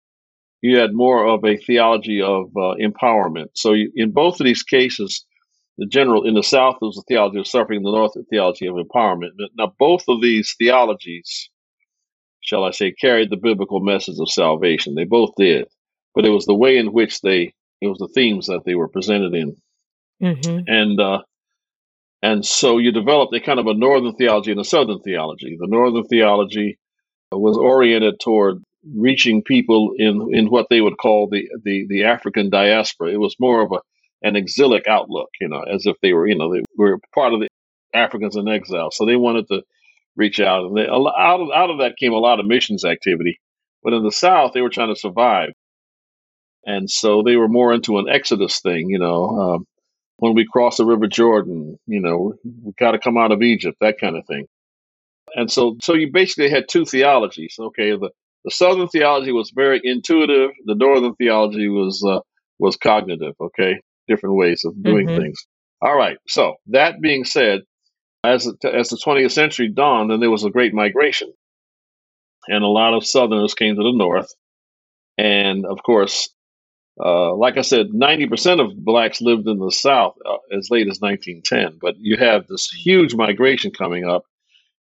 you 0.61 0.77
had 0.77 0.93
more 0.93 1.25
of 1.25 1.43
a 1.43 1.57
theology 1.57 2.21
of 2.21 2.45
uh, 2.55 2.75
empowerment. 2.79 3.47
So 3.53 3.73
you, 3.73 3.91
in 3.95 4.11
both 4.11 4.39
of 4.39 4.45
these 4.45 4.63
cases, 4.63 5.25
the 5.77 5.87
general 5.87 6.27
in 6.27 6.35
the 6.35 6.43
South 6.43 6.77
was 6.81 6.97
a 6.97 7.01
theology 7.07 7.39
of 7.39 7.47
suffering, 7.47 7.77
in 7.77 7.83
the 7.83 7.91
North 7.91 8.15
a 8.15 8.23
theology 8.23 8.67
of 8.67 8.75
empowerment. 8.75 9.29
Now, 9.57 9.73
both 9.79 10.03
of 10.07 10.21
these 10.21 10.53
theologies, 10.59 11.49
shall 12.41 12.63
I 12.63 12.71
say, 12.71 12.91
carried 12.91 13.31
the 13.31 13.37
biblical 13.37 13.79
message 13.79 14.17
of 14.19 14.29
salvation. 14.29 14.93
They 14.93 15.05
both 15.05 15.31
did, 15.37 15.67
but 16.13 16.25
it 16.25 16.29
was 16.29 16.45
the 16.45 16.55
way 16.55 16.77
in 16.77 16.93
which 16.93 17.21
they, 17.21 17.53
it 17.81 17.87
was 17.87 17.97
the 17.97 18.09
themes 18.13 18.47
that 18.47 18.61
they 18.65 18.75
were 18.75 18.89
presented 18.89 19.33
in, 19.33 19.55
mm-hmm. 20.21 20.59
and 20.67 20.99
uh, 20.99 21.21
and 22.21 22.45
so 22.45 22.77
you 22.79 22.91
developed 22.91 23.35
a 23.35 23.41
kind 23.41 23.59
of 23.59 23.67
a 23.67 23.73
northern 23.73 24.15
theology 24.15 24.51
and 24.51 24.59
a 24.59 24.65
southern 24.65 24.99
theology. 25.01 25.57
The 25.59 25.67
northern 25.67 26.05
theology 26.05 26.77
was 27.31 27.57
oriented 27.57 28.19
toward 28.19 28.63
reaching 28.95 29.43
people 29.43 29.93
in, 29.97 30.29
in 30.33 30.47
what 30.47 30.67
they 30.69 30.81
would 30.81 30.97
call 30.97 31.29
the, 31.29 31.47
the, 31.63 31.85
the 31.89 32.05
African 32.05 32.49
diaspora. 32.49 33.11
It 33.11 33.19
was 33.19 33.35
more 33.39 33.63
of 33.63 33.73
a, 33.73 33.79
an 34.27 34.35
exilic 34.37 34.87
outlook, 34.87 35.29
you 35.41 35.49
know, 35.49 35.61
as 35.63 35.85
if 35.85 35.97
they 36.01 36.13
were, 36.13 36.27
you 36.27 36.37
know, 36.37 36.53
they 36.53 36.63
were 36.77 36.99
part 37.13 37.33
of 37.33 37.41
the 37.41 37.49
Africans 37.93 38.37
in 38.37 38.47
exile. 38.49 38.91
So 38.91 39.05
they 39.05 39.17
wanted 39.17 39.47
to 39.49 39.63
reach 40.17 40.39
out. 40.39 40.65
And 40.65 40.77
they, 40.77 40.87
out, 40.87 41.41
of, 41.41 41.49
out 41.53 41.69
of 41.71 41.79
that 41.79 41.97
came 41.99 42.13
a 42.13 42.17
lot 42.17 42.39
of 42.39 42.47
missions 42.47 42.85
activity. 42.85 43.39
But 43.83 43.93
in 43.93 44.03
the 44.03 44.11
South, 44.11 44.53
they 44.53 44.61
were 44.61 44.69
trying 44.69 44.93
to 44.93 44.99
survive. 44.99 45.51
And 46.65 46.89
so 46.89 47.23
they 47.23 47.37
were 47.37 47.47
more 47.49 47.73
into 47.73 47.99
an 47.99 48.09
exodus 48.09 48.59
thing, 48.61 48.89
you 48.89 48.99
know. 48.99 49.25
Um, 49.25 49.67
when 50.21 50.35
we 50.35 50.45
cross 50.45 50.77
the 50.77 50.85
River 50.85 51.07
Jordan, 51.07 51.79
you 51.87 51.99
know, 51.99 52.35
we 52.43 52.73
got 52.79 52.91
to 52.91 52.99
come 52.99 53.17
out 53.17 53.31
of 53.31 53.41
Egypt, 53.41 53.75
that 53.81 53.99
kind 53.99 54.15
of 54.15 54.23
thing. 54.27 54.45
And 55.33 55.51
so, 55.51 55.77
so 55.81 55.95
you 55.95 56.11
basically 56.13 56.51
had 56.51 56.65
two 56.69 56.85
theologies. 56.85 57.55
Okay, 57.59 57.89
the, 57.91 58.11
the 58.45 58.51
Southern 58.51 58.87
theology 58.87 59.31
was 59.31 59.51
very 59.55 59.81
intuitive. 59.83 60.51
The 60.65 60.75
Northern 60.75 61.15
theology 61.15 61.67
was 61.69 62.05
uh, 62.07 62.19
was 62.59 62.75
cognitive. 62.75 63.33
Okay, 63.41 63.81
different 64.07 64.35
ways 64.35 64.61
of 64.63 64.81
doing 64.83 65.07
mm-hmm. 65.07 65.21
things. 65.21 65.43
All 65.81 65.97
right. 65.97 66.17
So 66.27 66.53
that 66.67 67.01
being 67.01 67.25
said, 67.25 67.61
as 68.23 68.45
as 68.63 68.89
the 68.89 69.01
20th 69.03 69.31
century 69.31 69.69
dawned, 69.69 70.11
then 70.11 70.19
there 70.19 70.29
was 70.29 70.43
a 70.43 70.51
great 70.51 70.75
migration, 70.75 71.33
and 72.47 72.63
a 72.63 72.67
lot 72.67 72.93
of 72.93 73.07
Southerners 73.07 73.55
came 73.55 73.75
to 73.75 73.83
the 73.83 73.97
North, 73.97 74.31
and 75.17 75.65
of 75.65 75.81
course, 75.81 76.29
uh, 77.03 77.35
like 77.35 77.57
I 77.57 77.61
said, 77.61 77.87
90% 77.87 78.63
of 78.63 78.77
blacks 78.85 79.21
lived 79.21 79.47
in 79.47 79.57
the 79.57 79.71
South 79.71 80.15
uh, 80.25 80.37
as 80.55 80.69
late 80.69 80.87
as 80.87 80.99
1910, 80.99 81.79
but 81.81 81.95
you 81.97 82.17
have 82.17 82.47
this 82.47 82.69
huge 82.69 83.15
migration 83.15 83.71
coming 83.71 84.07
up. 84.07 84.23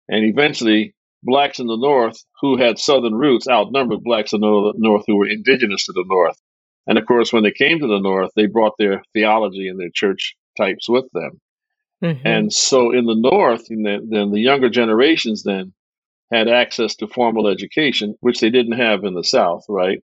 And 0.08 0.24
eventually, 0.24 0.94
blacks 1.22 1.60
in 1.60 1.66
the 1.66 1.76
North 1.76 2.22
who 2.40 2.58
had 2.58 2.78
Southern 2.78 3.14
roots 3.14 3.48
outnumbered 3.48 4.02
blacks 4.02 4.32
in 4.32 4.40
the 4.40 4.74
North 4.76 5.04
who 5.06 5.16
were 5.16 5.28
indigenous 5.28 5.86
to 5.86 5.92
the 5.92 6.04
North. 6.06 6.38
And 6.86 6.98
of 6.98 7.06
course, 7.06 7.32
when 7.32 7.42
they 7.42 7.52
came 7.52 7.78
to 7.78 7.86
the 7.86 8.00
North, 8.00 8.32
they 8.36 8.46
brought 8.46 8.76
their 8.78 9.02
theology 9.14 9.68
and 9.68 9.78
their 9.78 9.90
church 9.94 10.36
types 10.58 10.88
with 10.88 11.06
them. 11.12 11.40
Mm-hmm. 12.02 12.26
And 12.26 12.52
so 12.52 12.92
in 12.92 13.06
the 13.06 13.14
North, 13.14 13.66
then 13.68 14.30
the 14.30 14.40
younger 14.40 14.70
generations 14.70 15.42
then 15.42 15.72
had 16.32 16.48
access 16.48 16.96
to 16.96 17.06
formal 17.06 17.48
education, 17.48 18.14
which 18.20 18.40
they 18.40 18.50
didn't 18.50 18.78
have 18.78 19.04
in 19.04 19.14
the 19.14 19.24
South, 19.24 19.64
right? 19.68 20.02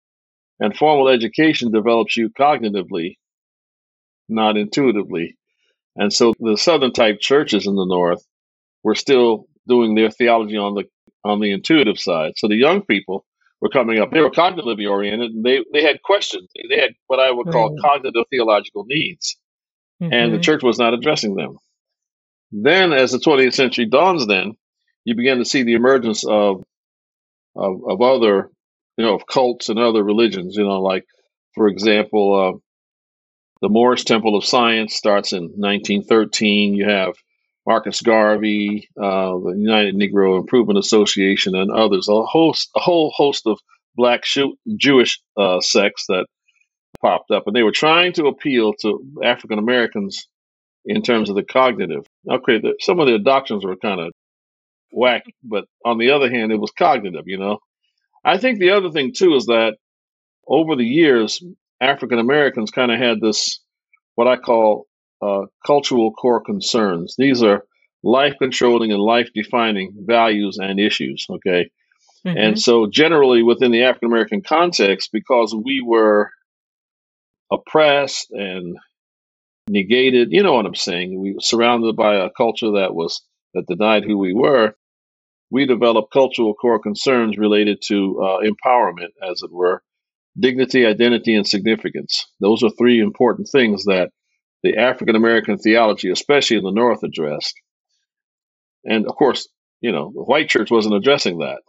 And 0.59 0.75
formal 0.75 1.09
education 1.09 1.71
develops 1.71 2.15
you 2.15 2.29
cognitively, 2.29 3.17
not 4.29 4.57
intuitively. 4.57 5.37
And 5.95 6.11
so 6.13 6.33
the 6.39 6.57
Southern 6.57 6.93
type 6.93 7.19
churches 7.19 7.67
in 7.67 7.75
the 7.75 7.85
North 7.85 8.23
were 8.83 8.95
still 8.95 9.47
doing 9.67 9.95
their 9.95 10.11
theology 10.11 10.57
on 10.57 10.75
the 10.75 10.85
on 11.23 11.39
the 11.39 11.51
intuitive 11.51 11.99
side. 11.99 12.33
So 12.37 12.47
the 12.47 12.55
young 12.55 12.83
people 12.83 13.25
were 13.61 13.69
coming 13.69 13.99
up; 13.99 14.11
they 14.11 14.21
were 14.21 14.29
cognitively 14.29 14.89
oriented, 14.89 15.31
and 15.31 15.43
they 15.43 15.63
they 15.73 15.83
had 15.83 16.01
questions. 16.03 16.49
They 16.69 16.79
had 16.79 16.91
what 17.07 17.19
I 17.19 17.31
would 17.31 17.47
call 17.47 17.71
right. 17.71 17.81
cognitive 17.81 18.25
theological 18.29 18.85
needs, 18.87 19.37
mm-hmm. 20.01 20.13
and 20.13 20.31
the 20.31 20.37
mm-hmm. 20.37 20.41
church 20.41 20.63
was 20.63 20.77
not 20.77 20.93
addressing 20.93 21.35
them. 21.35 21.57
Then, 22.51 22.93
as 22.93 23.11
the 23.11 23.17
20th 23.17 23.53
century 23.53 23.85
dawns, 23.85 24.27
then 24.27 24.53
you 25.03 25.15
begin 25.15 25.39
to 25.39 25.45
see 25.45 25.63
the 25.63 25.73
emergence 25.73 26.25
of 26.25 26.63
of, 27.55 27.81
of 27.89 28.01
other 28.01 28.49
you 28.97 29.05
know, 29.05 29.15
of 29.15 29.27
cults 29.27 29.69
and 29.69 29.79
other 29.79 30.03
religions. 30.03 30.55
You 30.55 30.63
know, 30.63 30.81
like 30.81 31.05
for 31.53 31.67
example, 31.67 32.55
uh, 32.55 32.59
the 33.61 33.69
Moorish 33.69 34.03
Temple 34.03 34.35
of 34.35 34.45
Science 34.45 34.95
starts 34.95 35.33
in 35.33 35.43
1913. 35.55 36.73
You 36.73 36.89
have 36.89 37.13
Marcus 37.65 38.01
Garvey, 38.01 38.89
uh, 38.97 39.37
the 39.39 39.55
United 39.57 39.95
Negro 39.95 40.37
Improvement 40.37 40.77
Association, 40.77 41.55
and 41.55 41.71
others. 41.71 42.07
A 42.07 42.23
host, 42.23 42.69
a 42.75 42.79
whole 42.79 43.11
host 43.15 43.47
of 43.47 43.59
black 43.95 44.23
Jewish 44.77 45.19
uh, 45.37 45.61
sects 45.61 46.05
that 46.09 46.27
popped 47.01 47.31
up, 47.31 47.47
and 47.47 47.55
they 47.55 47.63
were 47.63 47.71
trying 47.71 48.13
to 48.13 48.27
appeal 48.27 48.73
to 48.81 49.03
African 49.23 49.57
Americans 49.57 50.27
in 50.85 51.01
terms 51.01 51.29
of 51.29 51.35
the 51.35 51.43
cognitive. 51.43 52.05
Okay, 52.29 52.59
the, 52.59 52.75
some 52.79 52.99
of 52.99 53.07
their 53.07 53.19
doctrines 53.19 53.65
were 53.65 53.75
kind 53.75 53.99
of 53.99 54.11
whack, 54.91 55.23
but 55.43 55.65
on 55.83 55.97
the 55.97 56.11
other 56.11 56.29
hand, 56.29 56.51
it 56.51 56.59
was 56.59 56.71
cognitive. 56.71 57.23
You 57.25 57.37
know, 57.39 57.59
I 58.25 58.39
think 58.39 58.59
the 58.59 58.71
other 58.71 58.89
thing 58.89 59.13
too 59.15 59.35
is 59.35 59.45
that 59.45 59.77
over 60.47 60.75
the 60.75 60.85
years, 60.85 61.41
African 61.79 62.17
Americans 62.17 62.71
kind 62.71 62.91
of 62.91 62.99
had 62.99 63.21
this 63.21 63.59
what 64.15 64.27
I 64.27 64.37
call 64.37 64.87
uh, 65.21 65.43
cultural 65.65 66.11
core 66.11 66.43
concerns. 66.43 67.15
These 67.17 67.43
are 67.43 67.63
life 68.03 68.35
controlling 68.39 68.91
and 68.91 69.01
life 69.01 69.29
defining 69.33 69.93
values 70.05 70.57
and 70.59 70.79
issues. 70.79 71.25
Okay. 71.29 71.69
Mm-hmm. 72.25 72.37
And 72.37 72.59
so, 72.59 72.87
generally, 72.87 73.43
within 73.43 73.71
the 73.71 73.83
African 73.83 74.09
American 74.09 74.41
context, 74.41 75.11
because 75.13 75.53
we 75.53 75.83
were 75.85 76.31
oppressed 77.51 78.31
and 78.31 78.77
negated, 79.67 80.31
you 80.31 80.41
know 80.41 80.53
what 80.53 80.65
I'm 80.65 80.75
saying? 80.75 81.19
We 81.19 81.33
were 81.33 81.41
surrounded 81.41 81.95
by 81.95 82.15
a 82.15 82.31
culture 82.35 82.71
that 82.71 82.95
was 82.95 83.21
that 83.53 83.67
denied 83.67 84.03
who 84.03 84.17
we 84.17 84.33
were 84.33 84.75
we 85.49 85.65
develop 85.65 86.05
cultural 86.11 86.53
core 86.53 86.79
concerns 86.79 87.37
related 87.37 87.81
to 87.87 88.19
uh, 88.21 88.39
empowerment, 88.41 89.11
as 89.21 89.41
it 89.43 89.51
were, 89.51 89.81
dignity, 90.39 90.85
identity, 90.85 91.35
and 91.35 91.47
significance. 91.47 92.25
Those 92.39 92.63
are 92.63 92.71
three 92.71 92.99
important 92.99 93.47
things 93.51 93.85
that 93.85 94.09
the 94.63 94.77
African 94.77 95.15
American 95.15 95.57
theology, 95.57 96.09
especially 96.09 96.57
in 96.57 96.63
the 96.63 96.71
North, 96.71 97.03
addressed. 97.03 97.53
And 98.83 99.05
of 99.07 99.15
course, 99.15 99.47
you 99.81 99.91
know, 99.91 100.11
the 100.13 100.23
white 100.23 100.49
church 100.49 100.71
wasn't 100.71 100.95
addressing 100.95 101.39
that. 101.39 101.61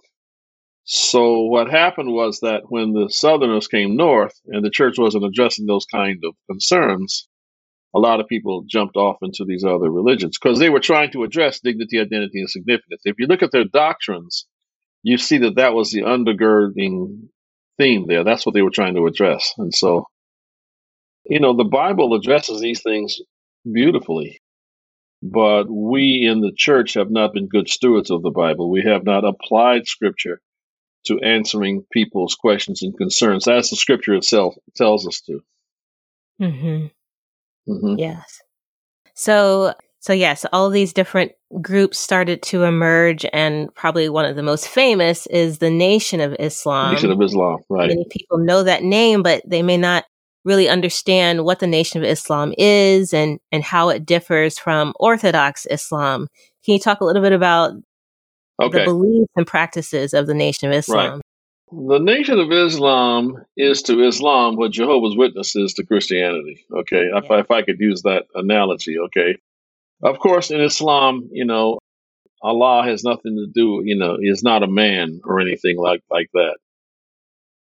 So 0.84 1.42
what 1.42 1.68
happened 1.70 2.12
was 2.12 2.40
that 2.40 2.62
when 2.68 2.92
the 2.92 3.08
Southerners 3.10 3.66
came 3.66 3.96
north 3.96 4.34
and 4.46 4.64
the 4.64 4.70
church 4.70 4.94
wasn't 4.98 5.24
addressing 5.24 5.66
those 5.66 5.84
kind 5.84 6.22
of 6.24 6.34
concerns, 6.48 7.28
a 7.96 7.98
lot 7.98 8.20
of 8.20 8.28
people 8.28 8.64
jumped 8.68 8.96
off 8.96 9.16
into 9.22 9.46
these 9.46 9.64
other 9.64 9.90
religions 9.90 10.38
because 10.38 10.58
they 10.58 10.68
were 10.68 10.80
trying 10.80 11.10
to 11.12 11.24
address 11.24 11.60
dignity, 11.60 11.98
identity, 11.98 12.40
and 12.40 12.50
significance. 12.50 13.00
If 13.06 13.16
you 13.18 13.26
look 13.26 13.42
at 13.42 13.52
their 13.52 13.64
doctrines, 13.64 14.46
you 15.02 15.16
see 15.16 15.38
that 15.38 15.56
that 15.56 15.72
was 15.72 15.92
the 15.92 16.02
undergirding 16.02 17.28
theme 17.78 18.04
there. 18.06 18.22
That's 18.22 18.44
what 18.44 18.54
they 18.54 18.60
were 18.60 18.70
trying 18.70 18.96
to 18.96 19.06
address. 19.06 19.50
And 19.56 19.74
so, 19.74 20.08
you 21.24 21.40
know, 21.40 21.56
the 21.56 21.64
Bible 21.64 22.14
addresses 22.14 22.60
these 22.60 22.82
things 22.82 23.16
beautifully, 23.64 24.42
but 25.22 25.64
we 25.70 26.28
in 26.30 26.42
the 26.42 26.52
church 26.54 26.94
have 26.94 27.10
not 27.10 27.32
been 27.32 27.48
good 27.48 27.70
stewards 27.70 28.10
of 28.10 28.22
the 28.22 28.30
Bible. 28.30 28.70
We 28.70 28.82
have 28.82 29.04
not 29.04 29.24
applied 29.24 29.86
scripture 29.86 30.42
to 31.06 31.18
answering 31.20 31.86
people's 31.92 32.34
questions 32.34 32.82
and 32.82 32.94
concerns 32.94 33.48
as 33.48 33.70
the 33.70 33.76
scripture 33.76 34.14
itself 34.14 34.54
tells 34.76 35.06
us 35.06 35.22
to. 35.22 35.40
Mm-hmm. 36.42 36.86
Mm-hmm. 37.68 37.98
Yes. 37.98 38.40
So, 39.14 39.74
So 40.00 40.12
yes, 40.12 40.46
all 40.52 40.70
these 40.70 40.92
different 40.92 41.32
groups 41.60 41.98
started 41.98 42.40
to 42.42 42.62
emerge, 42.62 43.26
and 43.32 43.74
probably 43.74 44.08
one 44.08 44.24
of 44.24 44.36
the 44.36 44.42
most 44.42 44.68
famous 44.68 45.26
is 45.26 45.58
the 45.58 45.70
Nation 45.70 46.20
of 46.20 46.36
Islam. 46.38 46.94
Nation 46.94 47.10
of 47.10 47.20
Islam, 47.20 47.58
right? 47.68 47.88
Many 47.88 48.06
people 48.10 48.38
know 48.38 48.62
that 48.62 48.84
name, 48.84 49.24
but 49.24 49.42
they 49.44 49.62
may 49.62 49.76
not 49.76 50.04
really 50.44 50.68
understand 50.68 51.44
what 51.44 51.58
the 51.58 51.66
Nation 51.66 52.00
of 52.00 52.08
Islam 52.08 52.54
is 52.56 53.12
and 53.12 53.40
and 53.50 53.64
how 53.64 53.88
it 53.88 54.06
differs 54.06 54.58
from 54.60 54.92
Orthodox 55.00 55.66
Islam. 55.66 56.28
Can 56.64 56.74
you 56.74 56.78
talk 56.78 57.00
a 57.00 57.04
little 57.04 57.22
bit 57.22 57.32
about 57.32 57.72
okay. 58.62 58.78
the 58.78 58.84
beliefs 58.84 59.32
and 59.34 59.44
practices 59.44 60.14
of 60.14 60.28
the 60.28 60.34
Nation 60.34 60.68
of 60.68 60.74
Islam? 60.76 61.14
Right. 61.14 61.22
The 61.78 61.98
Nation 61.98 62.38
of 62.38 62.50
Islam 62.50 63.44
is 63.54 63.82
to 63.82 64.02
Islam 64.02 64.56
what 64.56 64.70
Jehovah's 64.70 65.14
Witnesses 65.14 65.74
to 65.74 65.84
Christianity. 65.84 66.64
Okay, 66.74 67.10
yeah. 67.12 67.18
if, 67.18 67.26
if 67.30 67.50
I 67.50 67.62
could 67.62 67.78
use 67.78 68.00
that 68.02 68.24
analogy. 68.34 68.98
Okay, 68.98 69.36
of 70.02 70.18
course, 70.18 70.50
in 70.50 70.62
Islam, 70.62 71.28
you 71.32 71.44
know, 71.44 71.78
Allah 72.42 72.84
has 72.86 73.04
nothing 73.04 73.36
to 73.36 73.46
do. 73.52 73.82
You 73.84 73.98
know, 73.98 74.16
is 74.18 74.42
not 74.42 74.62
a 74.62 74.66
man 74.66 75.20
or 75.22 75.38
anything 75.38 75.76
like 75.76 76.02
like 76.10 76.30
that. 76.32 76.56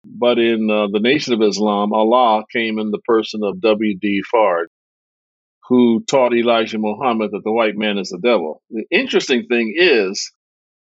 But 0.05 0.37
in 0.37 0.69
uh, 0.69 0.89
the 0.91 0.99
Nation 0.99 1.33
of 1.33 1.41
Islam, 1.41 1.91
Allah 1.91 2.43
came 2.53 2.77
in 2.77 2.91
the 2.91 2.99
person 2.99 3.41
of 3.43 3.61
W.D. 3.61 4.21
Fard, 4.31 4.65
who 5.69 6.03
taught 6.03 6.35
Elijah 6.35 6.77
Muhammad 6.77 7.31
that 7.31 7.41
the 7.43 7.51
white 7.51 7.77
man 7.77 7.97
is 7.97 8.09
the 8.09 8.19
devil. 8.19 8.61
The 8.69 8.85
interesting 8.91 9.47
thing 9.47 9.73
is 9.75 10.31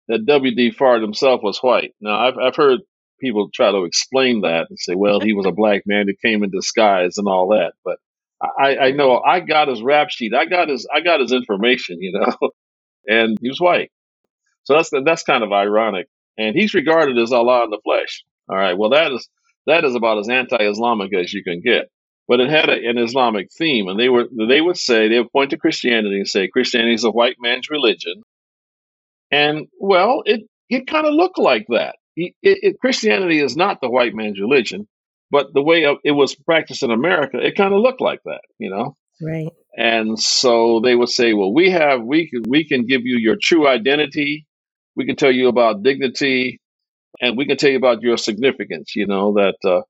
that 0.10 0.26
W.D. 0.26 0.72
Fard 0.72 1.02
himself 1.02 1.42
was 1.42 1.60
white. 1.60 1.94
Now, 2.02 2.20
I've, 2.20 2.38
I've 2.38 2.56
heard 2.58 2.80
people 3.20 3.50
try 3.54 3.72
to 3.72 3.86
explain 3.86 4.42
that 4.42 4.68
and 4.70 4.80
say, 4.80 4.96
well, 4.96 5.20
he 5.22 5.34
was 5.34 5.46
a 5.46 5.52
black 5.52 5.84
man 5.86 6.08
who 6.08 6.16
came 6.28 6.44
in 6.44 6.52
disguise 6.52 7.18
and 7.18 7.28
all 7.28 7.50
that. 7.50 7.74
But 7.86 7.98
I, 8.42 8.78
I 8.78 8.92
know 8.92 9.22
I 9.26 9.42
got 9.42 9.70
his 9.70 9.82
rap 9.84 10.10
sheet. 10.12 10.34
I 10.36 10.46
got 10.46 10.70
his 10.70 10.88
I 10.94 11.02
got 11.02 11.22
his 11.22 11.32
information, 11.32 12.02
you 12.02 12.14
know, 12.14 12.50
and 13.08 13.38
he 13.42 13.50
was 13.50 13.62
white. 13.62 13.92
So 14.66 14.76
that's 14.76 14.92
that's 15.06 15.24
kind 15.24 15.44
of 15.44 15.54
ironic. 15.54 16.08
And 16.38 16.56
he's 16.56 16.76
regarded 16.76 17.18
as 17.20 17.34
Allah 17.34 17.66
in 17.66 17.72
the 17.72 17.82
flesh. 17.84 18.24
All 18.50 18.58
right. 18.58 18.78
Well, 18.78 18.92
that 18.92 19.12
is 19.12 19.30
that 19.68 19.86
is 19.86 19.96
about 19.96 20.20
as 20.20 20.30
anti-Islamic 20.30 21.14
as 21.16 21.34
you 21.34 21.44
can 21.44 21.62
get. 21.62 21.90
But 22.28 22.40
it 22.42 22.50
had 22.50 22.70
a, 22.70 22.74
an 22.90 22.98
Islamic 22.98 23.50
theme, 23.58 23.88
and 23.90 24.00
they 24.00 24.10
were 24.10 24.26
they 24.50 24.62
would 24.62 24.78
say 24.78 25.10
they 25.10 25.20
would 25.20 25.32
point 25.34 25.52
to 25.52 25.58
Christianity 25.58 26.18
and 26.18 26.28
say 26.28 26.48
Christianity 26.48 26.96
is 26.96 27.04
a 27.06 27.12
white 27.12 27.38
man's 27.40 27.70
religion. 27.70 28.24
And 29.32 29.68
well, 29.80 30.24
it 30.26 30.42
it 30.70 30.88
kind 30.88 31.08
of 31.08 31.14
looked 31.14 31.40
like 31.40 31.68
that. 31.70 31.98
It, 32.16 32.34
it, 32.42 32.80
Christianity 32.80 33.40
is 33.40 33.58
not 33.58 33.82
the 33.82 33.90
white 33.90 34.16
man's 34.16 34.40
religion, 34.40 34.88
but 35.32 35.54
the 35.54 35.62
way 35.62 35.86
it 36.04 36.12
was 36.12 36.36
practiced 36.36 36.84
in 36.84 36.92
America, 36.92 37.38
it 37.40 37.56
kind 37.56 37.74
of 37.74 37.82
looked 37.82 38.02
like 38.02 38.22
that, 38.26 38.42
you 38.58 38.70
know. 38.70 38.96
Right. 39.22 39.50
And 39.78 40.20
so 40.20 40.80
they 40.82 40.96
would 40.96 41.10
say, 41.10 41.34
"Well, 41.34 41.54
we 41.54 41.70
have 41.72 42.02
we 42.04 42.30
can 42.30 42.44
we 42.48 42.66
can 42.66 42.86
give 42.86 43.02
you 43.06 43.18
your 43.18 43.36
true 43.42 43.68
identity. 43.68 44.46
We 44.96 45.06
can 45.06 45.18
tell 45.18 45.32
you 45.32 45.50
about 45.50 45.84
dignity 45.84 46.60
and 47.22 47.38
we 47.38 47.46
can 47.46 47.58
tell 47.58 47.70
you 47.70 47.78
about 47.78 48.02
your 48.02 48.18
significance. 48.18 48.96
You 48.96 49.08
know 49.08 49.34
that 49.34 49.56
uh, 49.64 49.82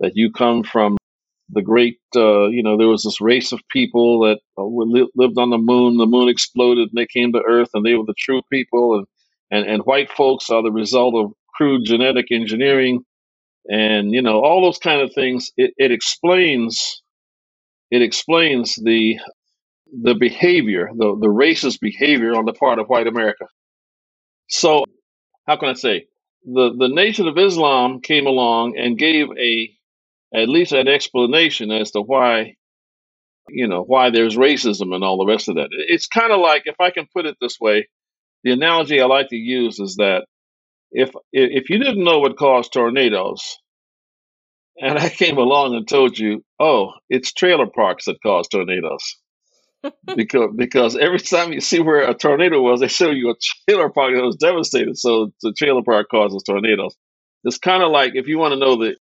that 0.00 0.12
you 0.14 0.30
come 0.32 0.62
from 0.62 0.96
the 1.50 1.62
great. 1.62 1.98
Uh, 2.14 2.48
you 2.48 2.62
know 2.62 2.76
there 2.76 2.88
was 2.88 3.02
this 3.02 3.20
race 3.20 3.52
of 3.52 3.60
people 3.70 4.20
that 4.20 4.38
uh, 4.56 4.64
li- 4.64 5.10
lived 5.14 5.38
on 5.38 5.50
the 5.50 5.58
moon. 5.58 5.96
The 5.96 6.06
moon 6.06 6.28
exploded 6.28 6.88
and 6.90 6.98
they 6.98 7.06
came 7.06 7.32
to 7.32 7.42
Earth, 7.46 7.70
and 7.74 7.84
they 7.84 7.94
were 7.94 8.06
the 8.06 8.14
true 8.18 8.42
people. 8.52 8.98
And 8.98 9.06
and 9.50 9.70
and 9.70 9.82
white 9.84 10.10
folks 10.10 10.50
are 10.50 10.62
the 10.62 10.72
result 10.72 11.14
of 11.14 11.32
crude 11.58 11.86
genetic 11.86 12.28
engineering, 12.32 13.02
and 13.70 14.12
you 14.12 14.22
know 14.22 14.40
all 14.42 14.62
those 14.62 14.78
kind 14.78 15.02
of 15.02 15.12
things. 15.14 15.50
It, 15.56 15.74
it 15.78 15.92
explains 15.92 17.02
it 17.90 18.02
explains 18.02 18.76
the 18.76 19.18
the 20.02 20.14
behavior, 20.14 20.90
the 20.96 21.16
the 21.20 21.28
racist 21.28 21.80
behavior 21.80 22.36
on 22.36 22.46
the 22.46 22.54
part 22.54 22.78
of 22.80 22.88
white 22.88 23.08
America. 23.08 23.46
So, 24.48 24.84
how 25.46 25.56
can 25.56 25.70
I 25.70 25.74
say? 25.74 26.06
the 26.44 26.74
the 26.78 26.88
Nation 26.88 27.28
of 27.28 27.38
Islam 27.38 28.00
came 28.00 28.26
along 28.26 28.78
and 28.78 28.98
gave 28.98 29.28
a 29.38 29.70
at 30.34 30.48
least 30.48 30.72
an 30.72 30.88
explanation 30.88 31.70
as 31.72 31.92
to 31.92 32.00
why 32.02 32.54
you 33.48 33.68
know 33.68 33.82
why 33.82 34.10
there's 34.10 34.36
racism 34.36 34.94
and 34.94 35.04
all 35.04 35.18
the 35.18 35.26
rest 35.32 35.48
of 35.48 35.56
that. 35.56 35.68
It's 35.72 36.06
kind 36.08 36.32
of 36.32 36.40
like 36.40 36.64
if 36.66 36.76
I 36.80 36.90
can 36.90 37.06
put 37.14 37.26
it 37.26 37.36
this 37.40 37.58
way, 37.60 37.88
the 38.44 38.52
analogy 38.52 39.00
I 39.00 39.06
like 39.06 39.28
to 39.30 39.36
use 39.36 39.80
is 39.80 39.96
that 39.96 40.26
if 40.90 41.10
if 41.32 41.70
you 41.70 41.78
didn't 41.78 42.04
know 42.04 42.20
what 42.20 42.36
caused 42.36 42.72
tornadoes, 42.72 43.58
and 44.80 44.98
I 44.98 45.08
came 45.08 45.38
along 45.38 45.74
and 45.74 45.86
told 45.86 46.18
you, 46.18 46.44
oh, 46.58 46.92
it's 47.08 47.32
trailer 47.32 47.66
parks 47.66 48.06
that 48.06 48.22
cause 48.22 48.48
tornadoes 48.48 49.16
because 50.16 50.50
because 50.56 50.96
every 50.96 51.18
time 51.20 51.52
you 51.52 51.60
see 51.60 51.80
where 51.80 52.08
a 52.08 52.14
tornado 52.14 52.60
was, 52.60 52.80
they 52.80 52.88
show 52.88 53.10
you 53.10 53.30
a 53.30 53.34
trailer 53.68 53.90
park 53.90 54.14
that 54.14 54.22
was 54.22 54.36
devastated. 54.36 54.96
So 54.96 55.32
the 55.42 55.52
trailer 55.52 55.82
park 55.82 56.08
causes 56.10 56.42
tornadoes. 56.44 56.94
It's 57.44 57.58
kind 57.58 57.82
of 57.82 57.90
like 57.90 58.12
if 58.14 58.26
you 58.26 58.38
want 58.38 58.52
to 58.52 58.58
know 58.58 58.76
the 58.76 58.96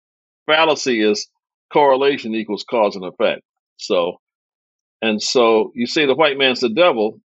fallacy 0.46 1.02
is 1.02 1.28
correlation 1.72 2.34
equals 2.34 2.64
cause 2.68 2.96
and 2.96 3.04
effect. 3.04 3.42
So 3.76 4.18
and 5.02 5.22
so 5.22 5.70
you 5.74 5.86
say 5.86 6.06
the 6.06 6.14
white 6.14 6.38
man's 6.38 6.60
the 6.60 6.70
devil, 6.70 7.20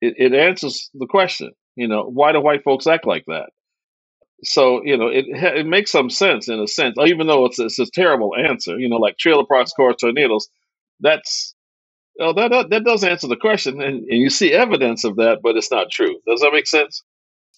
it, 0.00 0.14
it 0.18 0.34
answers 0.34 0.90
the 0.94 1.06
question. 1.06 1.52
You 1.76 1.88
know, 1.88 2.04
why 2.04 2.32
do 2.32 2.40
white 2.40 2.62
folks 2.64 2.86
act 2.86 3.06
like 3.06 3.24
that? 3.26 3.50
So 4.44 4.82
you 4.84 4.96
know, 4.96 5.08
it 5.08 5.26
it 5.28 5.66
makes 5.66 5.90
some 5.90 6.10
sense 6.10 6.48
in 6.48 6.60
a 6.60 6.66
sense, 6.66 6.96
even 7.04 7.26
though 7.26 7.46
it's 7.46 7.58
it's 7.58 7.78
a 7.78 7.86
terrible 7.86 8.32
answer. 8.36 8.78
You 8.78 8.88
know, 8.88 8.96
like 8.96 9.18
trailer 9.18 9.44
parks 9.44 9.72
cause 9.72 9.96
tornadoes. 10.00 10.48
That's 11.00 11.54
well, 12.18 12.34
that, 12.34 12.50
that, 12.50 12.70
that 12.70 12.84
does 12.84 13.02
answer 13.02 13.26
the 13.26 13.36
question, 13.36 13.82
and, 13.82 14.04
and 14.04 14.22
you 14.22 14.30
see 14.30 14.52
evidence 14.52 15.02
of 15.04 15.16
that, 15.16 15.40
but 15.42 15.56
it's 15.56 15.70
not 15.70 15.90
true. 15.90 16.20
Does 16.28 16.40
that 16.40 16.52
make 16.52 16.66
sense? 16.66 17.02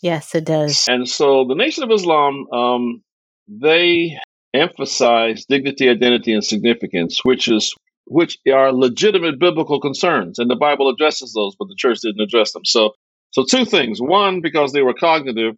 Yes, 0.00 0.34
it 0.34 0.44
does. 0.46 0.86
And 0.88 1.08
so 1.08 1.44
the 1.46 1.54
Nation 1.54 1.84
of 1.84 1.90
Islam, 1.90 2.46
um, 2.52 3.02
they 3.48 4.18
emphasize 4.54 5.44
dignity, 5.46 5.88
identity, 5.88 6.32
and 6.32 6.44
significance, 6.44 7.20
which 7.22 7.48
is 7.48 7.74
which 8.08 8.38
are 8.52 8.72
legitimate 8.72 9.38
biblical 9.38 9.80
concerns, 9.80 10.38
and 10.38 10.48
the 10.48 10.56
Bible 10.56 10.88
addresses 10.88 11.32
those, 11.32 11.56
but 11.58 11.68
the 11.68 11.74
church 11.76 11.98
didn't 12.00 12.20
address 12.20 12.52
them. 12.52 12.64
So, 12.64 12.92
so 13.32 13.44
two 13.44 13.64
things: 13.64 14.00
one, 14.00 14.40
because 14.40 14.72
they 14.72 14.82
were 14.82 14.94
cognitive, 14.94 15.56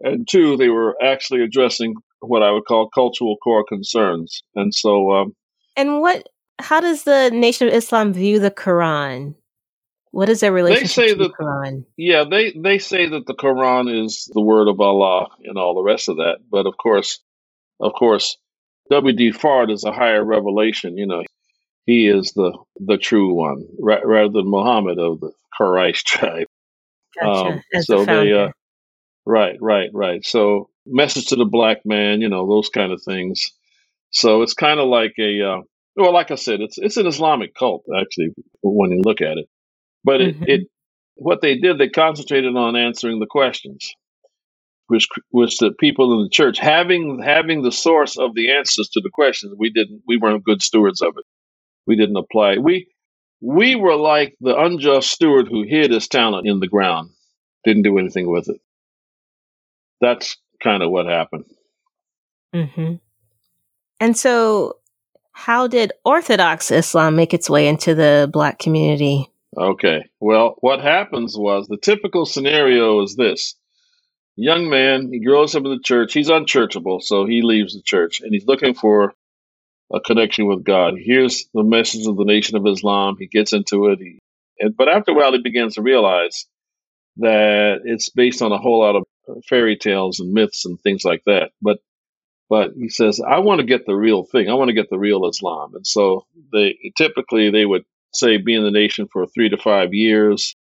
and 0.00 0.28
two, 0.28 0.56
they 0.56 0.68
were 0.68 0.96
actually 1.02 1.42
addressing 1.42 1.94
what 2.20 2.42
I 2.42 2.50
would 2.50 2.64
call 2.64 2.88
cultural 2.88 3.36
core 3.36 3.64
concerns. 3.64 4.42
And 4.54 4.74
so, 4.74 5.12
um, 5.12 5.34
and 5.76 6.00
what 6.00 6.28
how 6.58 6.80
does 6.80 7.04
the 7.04 7.30
Nation 7.30 7.68
of 7.68 7.74
Islam 7.74 8.12
view 8.12 8.38
the 8.38 8.50
Quran? 8.50 9.34
What 10.10 10.30
is 10.30 10.40
their 10.40 10.52
relationship 10.52 10.96
they 10.96 11.08
say 11.08 11.12
to 11.12 11.14
that, 11.16 11.24
the 11.24 11.44
Quran? 11.44 11.84
Yeah, 11.98 12.24
they, 12.24 12.52
they 12.52 12.78
say 12.78 13.06
that 13.06 13.26
the 13.26 13.34
Quran 13.34 14.04
is 14.04 14.30
the 14.32 14.40
word 14.40 14.68
of 14.68 14.80
Allah 14.80 15.28
and 15.44 15.58
all 15.58 15.74
the 15.74 15.82
rest 15.82 16.08
of 16.08 16.16
that. 16.16 16.38
But 16.50 16.66
of 16.66 16.76
course, 16.78 17.20
of 17.80 17.92
course, 17.92 18.38
W.D. 18.90 19.32
Fard 19.32 19.70
is 19.70 19.84
a 19.84 19.92
higher 19.92 20.24
revelation. 20.24 20.96
You 20.96 21.06
know, 21.06 21.22
he 21.84 22.08
is 22.08 22.32
the 22.32 22.56
the 22.76 22.96
true 22.96 23.34
one 23.34 23.66
ra- 23.78 24.00
rather 24.04 24.32
than 24.32 24.50
Muhammad 24.50 24.98
of 24.98 25.20
the 25.20 25.32
Quraysh 25.60 26.02
tribe. 26.04 26.46
Gotcha. 27.20 27.50
Um, 27.50 27.62
so 27.82 27.98
the 28.00 28.04
they, 28.06 28.32
uh, 28.32 28.48
right, 29.26 29.56
right, 29.60 29.90
right. 29.92 30.24
So 30.24 30.70
message 30.86 31.26
to 31.26 31.36
the 31.36 31.44
black 31.44 31.78
man, 31.84 32.20
you 32.20 32.28
know, 32.28 32.46
those 32.46 32.68
kind 32.68 32.92
of 32.92 33.02
things. 33.02 33.52
So 34.10 34.42
it's 34.42 34.54
kind 34.54 34.80
of 34.80 34.88
like 34.88 35.14
a 35.18 35.42
uh, 35.42 35.60
well, 35.96 36.12
like 36.12 36.30
I 36.30 36.36
said, 36.36 36.60
it's 36.60 36.78
it's 36.78 36.96
an 36.96 37.06
Islamic 37.06 37.54
cult 37.54 37.84
actually 37.98 38.30
when 38.62 38.90
you 38.90 39.02
look 39.02 39.20
at 39.20 39.38
it. 39.38 39.48
But 40.04 40.20
it, 40.20 40.34
mm-hmm. 40.36 40.44
it 40.46 40.60
what 41.16 41.40
they 41.40 41.56
did, 41.56 41.78
they 41.78 41.88
concentrated 41.88 42.54
on 42.54 42.76
answering 42.76 43.18
the 43.18 43.26
questions, 43.26 43.92
which 44.88 45.08
was 45.32 45.56
the 45.56 45.72
people 45.72 46.18
in 46.18 46.24
the 46.24 46.30
church 46.30 46.58
having 46.58 47.20
having 47.22 47.62
the 47.62 47.72
source 47.72 48.18
of 48.18 48.34
the 48.34 48.52
answers 48.52 48.88
to 48.92 49.00
the 49.00 49.10
questions. 49.12 49.54
We 49.58 49.70
didn't. 49.70 50.02
We 50.06 50.18
weren't 50.18 50.44
good 50.44 50.62
stewards 50.62 51.00
of 51.00 51.14
it. 51.16 51.24
We 51.86 51.96
didn't 51.96 52.16
apply. 52.16 52.58
We 52.58 52.88
we 53.40 53.74
were 53.76 53.96
like 53.96 54.36
the 54.40 54.56
unjust 54.56 55.10
steward 55.10 55.48
who 55.48 55.62
hid 55.62 55.90
his 55.90 56.08
talent 56.08 56.46
in 56.46 56.60
the 56.60 56.68
ground, 56.68 57.10
didn't 57.64 57.82
do 57.82 57.98
anything 57.98 58.30
with 58.30 58.48
it. 58.48 58.60
That's 60.00 60.36
kind 60.62 60.82
of 60.82 60.90
what 60.90 61.06
happened. 61.06 61.44
Mm-hmm. 62.54 62.94
And 64.00 64.16
so 64.16 64.78
how 65.32 65.66
did 65.66 65.92
Orthodox 66.04 66.70
Islam 66.70 67.16
make 67.16 67.34
its 67.34 67.50
way 67.50 67.68
into 67.68 67.94
the 67.94 68.28
black 68.32 68.58
community? 68.58 69.30
Okay. 69.56 70.04
Well, 70.20 70.56
what 70.60 70.80
happens 70.80 71.36
was 71.36 71.66
the 71.66 71.76
typical 71.76 72.26
scenario 72.26 73.02
is 73.02 73.16
this. 73.16 73.54
Young 74.34 74.68
man, 74.68 75.10
he 75.12 75.20
grows 75.20 75.54
up 75.54 75.64
in 75.64 75.70
the 75.70 75.80
church. 75.82 76.12
He's 76.12 76.28
unchurchable, 76.28 77.02
so 77.02 77.24
he 77.24 77.42
leaves 77.42 77.74
the 77.74 77.82
church 77.82 78.20
and 78.20 78.32
he's 78.32 78.46
looking 78.46 78.74
for 78.74 79.14
a 79.92 80.00
connection 80.00 80.46
with 80.46 80.64
God. 80.64 80.94
He 80.96 81.04
hears 81.04 81.46
the 81.54 81.62
message 81.62 82.06
of 82.06 82.16
the 82.16 82.24
Nation 82.24 82.56
of 82.56 82.66
Islam. 82.66 83.16
He 83.18 83.26
gets 83.26 83.52
into 83.52 83.86
it. 83.86 83.98
He, 83.98 84.18
and, 84.58 84.76
but 84.76 84.88
after 84.88 85.12
a 85.12 85.14
while, 85.14 85.32
he 85.32 85.42
begins 85.42 85.74
to 85.74 85.82
realize 85.82 86.46
that 87.18 87.80
it's 87.84 88.10
based 88.10 88.42
on 88.42 88.52
a 88.52 88.58
whole 88.58 88.80
lot 88.80 88.96
of 88.96 89.04
fairy 89.48 89.76
tales 89.76 90.20
and 90.20 90.32
myths 90.32 90.64
and 90.64 90.80
things 90.80 91.04
like 91.04 91.22
that. 91.26 91.50
But 91.60 91.78
but 92.48 92.72
he 92.78 92.88
says, 92.88 93.20
I 93.20 93.40
want 93.40 93.60
to 93.60 93.66
get 93.66 93.86
the 93.86 93.96
real 93.96 94.24
thing. 94.24 94.48
I 94.48 94.54
want 94.54 94.68
to 94.68 94.74
get 94.74 94.88
the 94.88 94.98
real 94.98 95.28
Islam. 95.28 95.74
And 95.74 95.86
so 95.86 96.26
they 96.52 96.78
typically 96.96 97.50
they 97.50 97.66
would 97.66 97.84
say, 98.14 98.36
be 98.38 98.54
in 98.54 98.64
the 98.64 98.70
nation 98.70 99.08
for 99.12 99.26
three 99.26 99.48
to 99.48 99.56
five 99.56 99.92
years. 99.92 100.54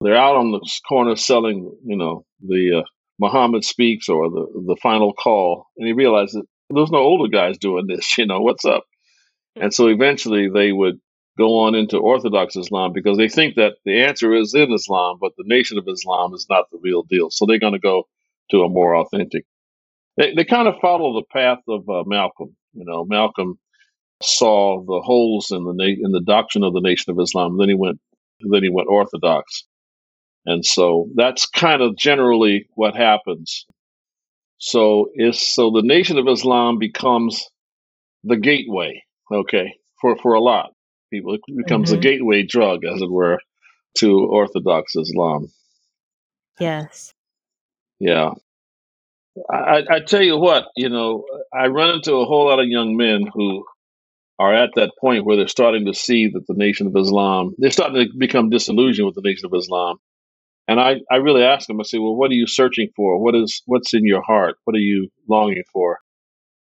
They're 0.00 0.16
out 0.16 0.36
on 0.36 0.52
the 0.52 0.60
corner 0.88 1.16
selling, 1.16 1.76
you 1.84 1.96
know, 1.96 2.24
the 2.40 2.80
uh, 2.80 2.88
Muhammad 3.18 3.64
Speaks 3.64 4.08
or 4.08 4.30
the, 4.30 4.46
the 4.66 4.76
Final 4.82 5.12
Call. 5.12 5.66
And 5.76 5.86
he 5.86 5.92
realized 5.92 6.34
that 6.34 6.46
there's 6.70 6.90
no 6.90 6.98
older 6.98 7.28
guys 7.28 7.58
doing 7.58 7.86
this, 7.86 8.16
you 8.18 8.26
know, 8.26 8.40
what's 8.40 8.64
up? 8.64 8.84
And 9.56 9.74
so 9.74 9.88
eventually 9.88 10.48
they 10.48 10.72
would 10.72 11.00
go 11.38 11.60
on 11.60 11.74
into 11.74 11.96
Orthodox 11.98 12.56
Islam 12.56 12.92
because 12.92 13.16
they 13.16 13.28
think 13.28 13.54
that 13.54 13.74
the 13.84 14.02
answer 14.02 14.34
is 14.34 14.54
in 14.54 14.72
Islam, 14.72 15.18
but 15.20 15.32
the 15.38 15.44
Nation 15.46 15.78
of 15.78 15.86
Islam 15.88 16.34
is 16.34 16.46
not 16.50 16.66
the 16.70 16.80
real 16.82 17.04
deal. 17.04 17.30
So 17.30 17.46
they're 17.46 17.60
going 17.60 17.74
to 17.74 17.78
go 17.78 18.08
to 18.50 18.62
a 18.62 18.68
more 18.68 18.96
authentic. 18.96 19.44
They, 20.16 20.34
they 20.34 20.44
kind 20.44 20.66
of 20.66 20.74
follow 20.82 21.14
the 21.14 21.26
path 21.32 21.60
of 21.68 21.88
uh, 21.88 22.02
Malcolm. 22.06 22.56
You 22.74 22.84
know, 22.84 23.04
Malcolm 23.04 23.58
saw 24.20 24.82
the 24.84 25.00
holes 25.00 25.52
in 25.52 25.64
the 25.64 25.72
na- 25.72 26.04
in 26.04 26.10
the 26.10 26.22
doctrine 26.26 26.64
of 26.64 26.74
the 26.74 26.80
Nation 26.80 27.12
of 27.12 27.20
Islam. 27.20 27.56
Then 27.56 27.68
he 27.68 27.74
went 27.74 28.00
then 28.40 28.62
he 28.62 28.68
went 28.68 28.88
Orthodox, 28.90 29.64
and 30.44 30.64
so 30.64 31.08
that's 31.14 31.46
kind 31.46 31.82
of 31.82 31.96
generally 31.96 32.66
what 32.74 32.96
happens. 32.96 33.64
So 34.58 35.10
is 35.14 35.40
so 35.40 35.70
the 35.70 35.82
Nation 35.82 36.18
of 36.18 36.26
Islam 36.28 36.78
becomes 36.78 37.48
the 38.24 38.36
gateway, 38.36 39.04
okay, 39.32 39.74
for 40.00 40.16
for 40.16 40.34
a 40.34 40.40
lot 40.40 40.70
people. 41.10 41.34
It 41.34 41.40
becomes 41.56 41.90
Mm-hmm. 41.90 41.98
a 41.98 42.02
gateway 42.02 42.42
drug, 42.42 42.84
as 42.84 43.00
it 43.00 43.10
were, 43.10 43.38
to 43.98 44.26
Orthodox 44.26 44.94
Islam. 44.96 45.48
Yes. 46.60 47.14
Yeah. 48.00 48.32
I, 49.52 49.82
I 49.90 50.00
tell 50.00 50.22
you 50.22 50.36
what, 50.36 50.66
you 50.76 50.88
know, 50.88 51.24
I 51.54 51.66
run 51.68 51.94
into 51.94 52.14
a 52.14 52.24
whole 52.24 52.46
lot 52.48 52.60
of 52.60 52.66
young 52.66 52.96
men 52.96 53.24
who 53.32 53.64
are 54.40 54.54
at 54.54 54.70
that 54.76 54.92
point 55.00 55.24
where 55.24 55.36
they're 55.36 55.48
starting 55.48 55.86
to 55.86 55.94
see 55.94 56.28
that 56.28 56.46
the 56.48 56.54
Nation 56.54 56.86
of 56.86 56.96
Islam, 56.96 57.54
they're 57.58 57.70
starting 57.70 58.08
to 58.08 58.18
become 58.18 58.50
disillusioned 58.50 59.06
with 59.06 59.14
the 59.14 59.22
Nation 59.22 59.46
of 59.46 59.56
Islam. 59.56 59.96
And 60.66 60.78
I, 60.80 60.96
I 61.10 61.16
really 61.16 61.42
ask 61.44 61.66
them, 61.66 61.80
I 61.80 61.84
say, 61.84 61.98
well, 61.98 62.14
what 62.14 62.30
are 62.30 62.34
you 62.34 62.46
searching 62.46 62.88
for? 62.94 63.22
What 63.22 63.34
is, 63.34 63.62
what's 63.66 63.94
in 63.94 64.04
your 64.04 64.22
heart? 64.22 64.56
What 64.64 64.76
are 64.76 64.80
you 64.80 65.08
longing 65.28 65.64
for? 65.72 65.98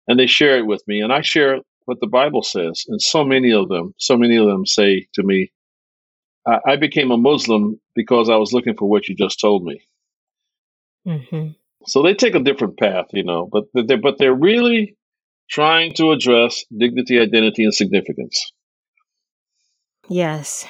And 0.07 0.19
they 0.19 0.27
share 0.27 0.57
it 0.57 0.65
with 0.65 0.81
me. 0.87 1.01
And 1.01 1.11
I 1.11 1.21
share 1.21 1.59
what 1.87 2.01
the 2.01 2.07
Bible 2.07 2.43
says. 2.43 2.83
And 2.87 3.01
so 3.01 3.23
many 3.23 3.53
of 3.53 3.69
them, 3.69 3.93
so 3.97 4.17
many 4.17 4.35
of 4.35 4.45
them 4.45 4.65
say 4.65 5.07
to 5.13 5.23
me, 5.23 5.51
I, 6.45 6.59
I 6.73 6.75
became 6.75 7.11
a 7.11 7.17
Muslim 7.17 7.79
because 7.95 8.29
I 8.29 8.35
was 8.35 8.51
looking 8.51 8.75
for 8.75 8.89
what 8.89 9.07
you 9.07 9.15
just 9.15 9.39
told 9.39 9.63
me. 9.63 9.81
hmm 11.05 11.47
So 11.87 12.03
they 12.03 12.13
take 12.13 12.35
a 12.35 12.43
different 12.43 12.77
path, 12.77 13.05
you 13.13 13.23
know, 13.23 13.49
but 13.49 13.63
they're, 13.73 14.01
but 14.01 14.17
they're 14.17 14.33
really 14.33 14.97
trying 15.49 15.93
to 15.93 16.11
address 16.11 16.65
dignity, 16.77 17.19
identity, 17.19 17.63
and 17.63 17.73
significance. 17.73 18.51
Yes. 20.09 20.67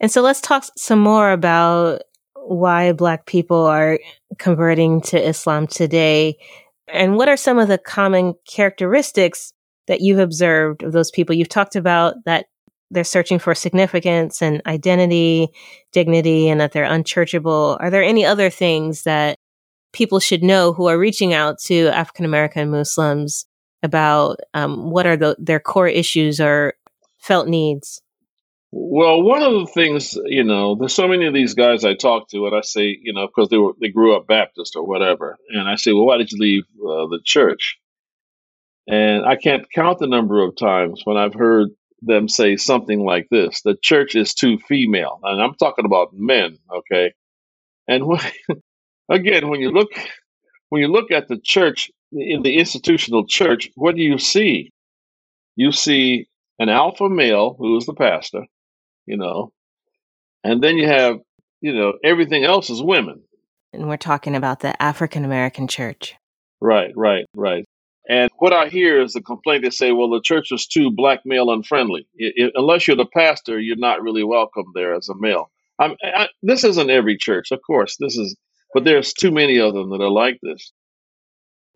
And 0.00 0.10
so 0.10 0.22
let's 0.22 0.40
talk 0.40 0.64
some 0.74 1.00
more 1.00 1.32
about 1.32 2.00
why 2.34 2.92
Black 2.92 3.26
people 3.26 3.66
are 3.66 3.98
converting 4.38 5.02
to 5.02 5.28
Islam 5.28 5.66
today. 5.66 6.38
And 6.88 7.16
what 7.16 7.28
are 7.28 7.36
some 7.36 7.58
of 7.58 7.68
the 7.68 7.76
common 7.76 8.34
characteristics 8.48 9.52
that 9.90 10.00
you've 10.00 10.20
observed 10.20 10.84
of 10.84 10.92
those 10.92 11.10
people? 11.10 11.34
You've 11.34 11.48
talked 11.48 11.74
about 11.74 12.14
that 12.24 12.46
they're 12.92 13.02
searching 13.02 13.40
for 13.40 13.56
significance 13.56 14.40
and 14.40 14.62
identity, 14.66 15.48
dignity, 15.90 16.48
and 16.48 16.60
that 16.60 16.70
they're 16.70 16.84
unchurchable. 16.84 17.76
Are 17.80 17.90
there 17.90 18.02
any 18.02 18.24
other 18.24 18.50
things 18.50 19.02
that 19.02 19.36
people 19.92 20.20
should 20.20 20.44
know 20.44 20.72
who 20.72 20.86
are 20.86 20.96
reaching 20.96 21.32
out 21.32 21.58
to 21.66 21.88
African 21.88 22.24
American 22.24 22.70
Muslims 22.70 23.46
about 23.82 24.38
um, 24.54 24.90
what 24.90 25.06
are 25.06 25.16
the, 25.16 25.34
their 25.40 25.58
core 25.58 25.88
issues 25.88 26.40
or 26.40 26.74
felt 27.18 27.48
needs? 27.48 28.00
Well, 28.70 29.22
one 29.22 29.42
of 29.42 29.52
the 29.52 29.66
things, 29.66 30.16
you 30.26 30.44
know, 30.44 30.76
there's 30.76 30.94
so 30.94 31.08
many 31.08 31.26
of 31.26 31.34
these 31.34 31.54
guys 31.54 31.84
I 31.84 31.94
talk 31.94 32.28
to, 32.30 32.46
and 32.46 32.54
I 32.54 32.60
say, 32.60 32.96
you 33.02 33.12
know, 33.12 33.26
because 33.26 33.48
they 33.48 33.58
were 33.58 33.72
they 33.80 33.88
grew 33.88 34.14
up 34.14 34.28
Baptist 34.28 34.76
or 34.76 34.86
whatever, 34.86 35.38
and 35.48 35.68
I 35.68 35.74
say, 35.74 35.92
well, 35.92 36.06
why 36.06 36.18
did 36.18 36.30
you 36.30 36.38
leave 36.38 36.62
uh, 36.80 37.08
the 37.08 37.18
church? 37.24 37.80
And 38.88 39.24
I 39.24 39.36
can't 39.36 39.70
count 39.72 39.98
the 39.98 40.06
number 40.06 40.42
of 40.42 40.56
times 40.56 41.02
when 41.04 41.16
I've 41.16 41.34
heard 41.34 41.68
them 42.02 42.28
say 42.28 42.56
something 42.56 43.04
like 43.04 43.28
this: 43.30 43.62
the 43.62 43.76
church 43.80 44.14
is 44.14 44.34
too 44.34 44.58
female, 44.58 45.20
and 45.22 45.42
I'm 45.42 45.54
talking 45.54 45.84
about 45.84 46.12
men, 46.12 46.58
okay? 46.72 47.12
And 47.86 48.06
when, 48.08 48.20
again, 49.08 49.48
when 49.48 49.60
you 49.60 49.70
look 49.70 49.88
when 50.70 50.82
you 50.82 50.88
look 50.88 51.10
at 51.10 51.28
the 51.28 51.38
church 51.38 51.90
in 52.12 52.42
the 52.42 52.56
institutional 52.58 53.26
church, 53.26 53.70
what 53.74 53.94
do 53.94 54.02
you 54.02 54.18
see? 54.18 54.70
You 55.56 55.72
see 55.72 56.28
an 56.58 56.68
alpha 56.68 57.08
male 57.08 57.54
who 57.58 57.76
is 57.76 57.86
the 57.86 57.94
pastor, 57.94 58.46
you 59.06 59.16
know, 59.16 59.52
and 60.44 60.62
then 60.62 60.76
you 60.76 60.86
have, 60.86 61.18
you 61.60 61.74
know, 61.74 61.94
everything 62.04 62.44
else 62.44 62.70
is 62.70 62.82
women. 62.82 63.22
And 63.72 63.88
we're 63.88 63.96
talking 63.96 64.34
about 64.34 64.60
the 64.60 64.80
African 64.82 65.24
American 65.24 65.68
church. 65.68 66.14
Right, 66.60 66.92
right, 66.96 67.24
right. 67.34 67.64
And 68.10 68.30
what 68.40 68.54
I 68.54 68.68
hear 68.68 69.02
is 69.02 69.16
a 69.16 69.22
complaint. 69.22 69.64
They 69.64 69.70
say, 69.70 69.92
well, 69.92 70.10
the 70.10 70.22
church 70.22 70.52
is 70.52 70.66
too 70.68 70.92
black 70.92 71.20
male 71.26 71.52
unfriendly. 71.52 72.08
I- 72.20 72.44
I- 72.46 72.52
unless 72.56 72.88
you're 72.88 72.98
the 72.98 73.06
pastor, 73.06 73.60
you're 73.60 73.76
not 73.78 74.02
really 74.02 74.24
welcome 74.24 74.66
there 74.74 74.94
as 74.96 75.08
a 75.10 75.16
male. 75.16 75.50
I'm, 75.80 75.96
I, 76.04 76.28
this 76.42 76.64
isn't 76.64 76.90
every 76.90 77.18
church, 77.18 77.52
of 77.52 77.60
course. 77.66 77.96
This 78.00 78.18
is, 78.18 78.36
but 78.74 78.84
there's 78.84 79.14
too 79.14 79.32
many 79.32 79.58
of 79.60 79.74
them 79.74 79.90
that 79.92 80.02
are 80.02 80.10
like 80.10 80.40
this. 80.42 80.72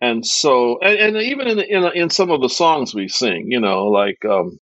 And 0.02 0.26
so, 0.26 0.78
and, 0.80 1.16
and 1.16 1.18
even 1.18 1.48
in, 1.48 1.60
in 1.60 1.84
in 1.94 2.10
some 2.10 2.30
of 2.30 2.42
the 2.42 2.50
songs 2.50 2.94
we 2.94 3.08
sing, 3.08 3.50
you 3.50 3.60
know, 3.60 3.86
like 3.86 4.24
um, 4.26 4.58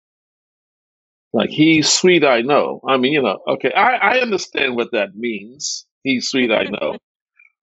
like 1.32 1.50
he's 1.50 1.88
sweet, 1.90 2.24
I 2.24 2.42
know. 2.42 2.80
I 2.88 2.98
mean, 2.98 3.12
you 3.14 3.22
know, 3.22 3.40
okay, 3.48 3.72
I, 3.72 3.96
I 3.96 4.20
understand 4.20 4.76
what 4.76 4.92
that 4.92 5.16
means. 5.16 5.86
He's 6.04 6.28
sweet, 6.28 6.52
I 6.52 6.64
know. 6.64 6.96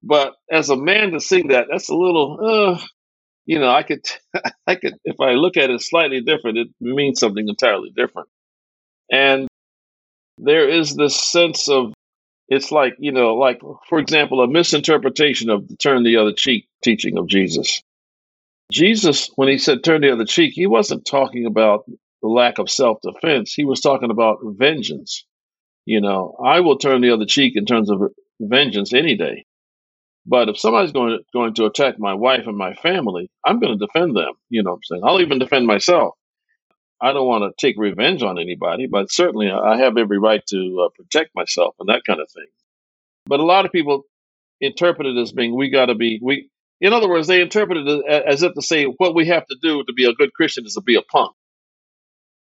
But 0.04 0.36
as 0.52 0.69
a 0.69 0.78
man 0.78 1.12
to 1.12 1.19
sing 1.22 1.50
that, 1.50 1.67
that's 1.72 1.89
a 1.89 1.95
little, 1.95 2.39
uh, 2.41 2.98
you 3.49 3.57
know, 3.57 3.71
I 3.71 3.81
could, 3.81 4.05
I 4.67 4.75
could, 4.75 4.93
if 5.03 5.19
I 5.19 5.31
look 5.31 5.57
at 5.57 5.71
it 5.71 5.81
slightly 5.81 6.21
different, 6.21 6.59
it 6.59 6.67
means 6.79 7.19
something 7.19 7.49
entirely 7.49 7.89
different. 7.89 8.29
And 9.12 9.47
there 10.38 10.69
is 10.69 10.95
this 10.95 11.15
sense 11.19 11.67
of, 11.67 11.91
it's 12.47 12.71
like, 12.71 12.93
you 12.99 13.12
know, 13.12 13.33
like, 13.33 13.59
for 13.88 13.97
example, 13.97 14.41
a 14.41 14.47
misinterpretation 14.47 15.49
of 15.49 15.67
the 15.67 15.75
turn 15.77 16.03
the 16.03 16.17
other 16.17 16.31
cheek 16.31 16.67
teaching 16.83 17.17
of 17.17 17.27
Jesus. 17.27 17.81
Jesus, 18.71 19.31
when 19.35 19.47
he 19.47 19.57
said 19.57 19.83
turn 19.83 20.01
the 20.01 20.13
other 20.13 20.25
cheek, 20.25 20.53
he 20.53 20.67
wasn't 20.67 21.07
talking 21.07 21.47
about 21.47 21.85
the 22.21 22.27
lack 22.27 22.59
of 22.59 22.69
self 22.69 22.99
defense. 23.01 23.51
He 23.55 23.65
was 23.65 23.81
talking 23.81 24.12
about 24.12 24.41
vengeance. 24.43 25.25
You 25.85 26.01
know, 26.01 26.38
I 26.43 26.59
will 26.59 26.77
turn 26.77 27.01
the 27.01 27.13
other 27.15 27.25
cheek 27.25 27.53
in 27.55 27.65
terms 27.65 27.89
of 27.89 27.99
vengeance 28.39 28.93
any 28.93 29.15
day. 29.17 29.45
But 30.30 30.50
if 30.50 30.60
somebody's 30.60 30.94
going 30.94 31.20
to, 31.20 31.26
going 31.34 31.56
to 31.56 31.65
attack 31.68 32.00
my 32.00 32.15
wife 32.15 32.48
and 32.48 32.58
my 32.58 32.76
family, 32.76 33.32
I'm 33.46 33.60
going 33.62 33.80
to 33.80 33.88
defend 33.88 34.18
them. 34.18 34.34
You 34.50 34.63
know 34.63 34.72
what 34.74 34.78
I'm 34.78 34.84
saying? 34.86 35.04
I'll 35.06 35.22
even 35.22 35.39
defend 35.39 35.68
myself. 35.68 36.15
I 37.02 37.13
don't 37.13 37.28
want 37.28 37.44
to 37.44 37.68
take 37.68 37.78
revenge 37.78 38.24
on 38.24 38.39
anybody, 38.39 38.88
but 38.88 39.12
certainly 39.12 39.52
I 39.52 39.78
have 39.78 39.98
every 39.98 40.20
right 40.20 40.44
to 40.50 40.88
uh, 40.88 40.89
protect 40.96 41.36
myself 41.36 41.76
and 41.80 41.89
that 41.89 42.04
kind 42.08 42.20
of 42.22 42.30
thing. 42.32 42.48
But 43.28 43.39
a 43.42 43.46
lot 43.46 43.65
of 43.65 43.72
people 43.72 44.04
interpret 44.62 45.08
it 45.08 45.18
as 45.18 45.32
being 45.32 45.56
we 45.56 45.70
got 45.70 45.88
to 45.88 45.96
be 45.96 46.20
we. 46.24 46.50
In 46.82 46.94
other 46.94 47.10
words, 47.10 47.28
they 47.28 47.42
interpret 47.42 47.78
it 47.80 48.04
as, 48.10 48.24
as 48.36 48.44
if 48.44 48.54
to 48.56 48.62
say 48.62 48.86
what 48.86 49.15
we 49.15 49.28
have 49.28 49.46
to 49.48 49.56
do 49.62 49.84
to 49.84 49.94
be 49.94 50.06
a 50.06 50.13
good 50.13 50.34
Christian 50.34 50.65
is 50.65 50.76
to 50.76 50.82
be 50.82 50.96
a 50.96 51.02
punk, 51.02 51.34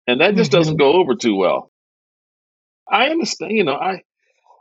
and 0.07 0.21
that 0.21 0.35
just 0.35 0.51
doesn't 0.51 0.77
go 0.77 0.93
over 0.93 1.15
too 1.15 1.35
well. 1.35 1.71
I 2.91 3.07
understand, 3.09 3.53
you 3.53 3.63
know, 3.65 3.75
I 3.75 4.01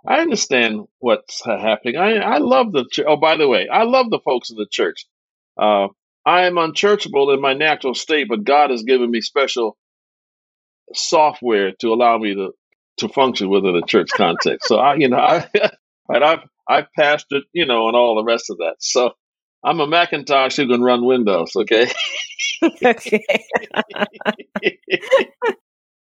I 0.06 0.20
understand 0.20 0.86
what's 0.98 1.44
happening. 1.44 1.96
I 1.96 2.16
I 2.16 2.38
love 2.38 2.72
the 2.72 2.84
church. 2.90 3.06
Oh, 3.08 3.16
by 3.16 3.36
the 3.36 3.48
way, 3.48 3.68
I 3.68 3.84
love 3.84 4.10
the 4.10 4.20
folks 4.20 4.50
in 4.50 4.56
the 4.56 4.66
church. 4.70 5.06
Uh, 5.58 5.88
I 6.26 6.46
am 6.46 6.56
unchurchable 6.56 7.34
in 7.34 7.40
my 7.40 7.54
natural 7.54 7.94
state, 7.94 8.28
but 8.28 8.44
God 8.44 8.70
has 8.70 8.82
given 8.82 9.10
me 9.10 9.20
special 9.20 9.76
software 10.94 11.72
to 11.80 11.92
allow 11.92 12.18
me 12.18 12.34
to 12.34 12.52
to 12.98 13.08
function 13.08 13.48
within 13.50 13.76
a 13.76 13.82
church 13.86 14.10
context. 14.14 14.68
So 14.68 14.76
I, 14.76 14.96
you 14.96 15.08
know, 15.08 15.18
I 15.18 15.48
right, 16.08 16.22
I've 16.22 16.40
I've 16.68 16.86
pastored, 16.98 17.42
you 17.52 17.66
know, 17.66 17.88
and 17.88 17.96
all 17.96 18.16
the 18.16 18.24
rest 18.24 18.50
of 18.50 18.58
that. 18.58 18.76
So 18.80 19.12
I'm 19.64 19.80
a 19.80 19.86
Macintosh 19.86 20.56
who 20.56 20.68
can 20.68 20.82
run 20.82 21.04
Windows. 21.04 21.52
Okay. 21.56 21.90
okay. 22.84 23.24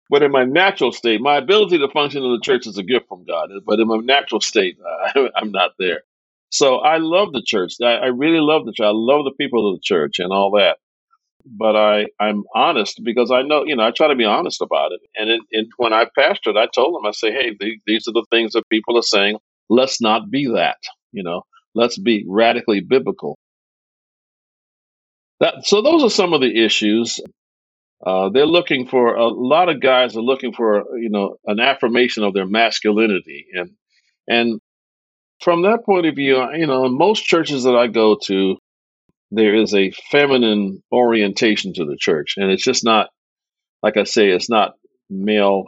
but 0.09 0.23
in 0.23 0.31
my 0.31 0.45
natural 0.45 0.91
state, 0.93 1.21
my 1.21 1.37
ability 1.37 1.79
to 1.79 1.89
function 1.89 2.23
in 2.23 2.31
the 2.31 2.41
church 2.41 2.67
is 2.67 2.77
a 2.77 2.83
gift 2.83 3.07
from 3.09 3.25
God. 3.25 3.49
But 3.65 3.79
in 3.81 3.87
my 3.89 3.97
natural 3.97 4.41
state, 4.41 4.77
uh, 5.15 5.29
I'm 5.35 5.51
not 5.51 5.71
there. 5.79 6.03
So 6.51 6.77
I 6.77 6.97
love 6.97 7.33
the 7.33 7.43
church. 7.45 7.75
I, 7.83 7.93
I 7.95 8.07
really 8.07 8.39
love 8.39 8.65
the 8.65 8.73
church. 8.73 8.85
I 8.87 8.91
love 8.93 9.25
the 9.25 9.33
people 9.39 9.69
of 9.69 9.77
the 9.77 9.81
church 9.83 10.19
and 10.19 10.31
all 10.33 10.51
that. 10.57 10.77
But 11.45 11.75
I, 11.75 12.07
I'm 12.19 12.43
honest 12.55 13.01
because 13.03 13.31
I 13.31 13.43
know, 13.43 13.65
you 13.65 13.75
know, 13.75 13.85
I 13.85 13.91
try 13.91 14.07
to 14.09 14.15
be 14.15 14.25
honest 14.25 14.61
about 14.61 14.93
it. 14.93 15.01
And 15.17 15.29
it, 15.29 15.41
when 15.77 15.93
I 15.93 16.05
pastored, 16.17 16.57
I 16.57 16.67
told 16.73 16.95
them, 16.95 17.05
I 17.07 17.11
say, 17.11 17.31
hey, 17.31 17.55
the, 17.59 17.77
these 17.87 18.07
are 18.07 18.13
the 18.13 18.25
things 18.31 18.53
that 18.53 18.69
people 18.69 18.97
are 18.97 19.03
saying. 19.03 19.37
Let's 19.69 20.01
not 20.01 20.31
be 20.31 20.47
that. 20.55 20.77
You 21.13 21.23
know, 21.23 21.43
let's 21.75 21.97
be 21.97 22.25
radically 22.27 22.81
biblical. 22.81 23.37
That, 25.41 25.65
so 25.65 25.81
those 25.81 26.03
are 26.03 26.09
some 26.11 26.33
of 26.33 26.41
the 26.41 26.65
issues. 26.65 27.21
Uh, 28.05 28.29
they're 28.29 28.45
looking 28.45 28.87
for 28.87 29.15
a 29.15 29.27
lot 29.27 29.69
of 29.69 29.81
guys 29.81 30.15
are 30.15 30.21
looking 30.21 30.53
for 30.53 30.83
you 30.97 31.09
know 31.09 31.37
an 31.45 31.59
affirmation 31.59 32.23
of 32.23 32.33
their 32.33 32.47
masculinity 32.47 33.45
and 33.53 33.71
and 34.27 34.59
from 35.41 35.63
that 35.63 35.85
point 35.85 36.05
of 36.05 36.15
view, 36.15 36.43
you 36.53 36.67
know, 36.67 36.85
in 36.85 36.97
most 36.97 37.25
churches 37.25 37.63
that 37.63 37.75
I 37.75 37.87
go 37.87 38.17
to, 38.25 38.57
there 39.31 39.55
is 39.55 39.73
a 39.73 39.91
feminine 40.11 40.81
orientation 40.91 41.73
to 41.73 41.85
the 41.85 41.97
church, 41.99 42.35
and 42.37 42.51
it's 42.51 42.63
just 42.63 42.83
not 42.83 43.09
like 43.83 43.97
I 43.97 44.03
say, 44.03 44.29
it's 44.29 44.49
not 44.49 44.73
male 45.09 45.65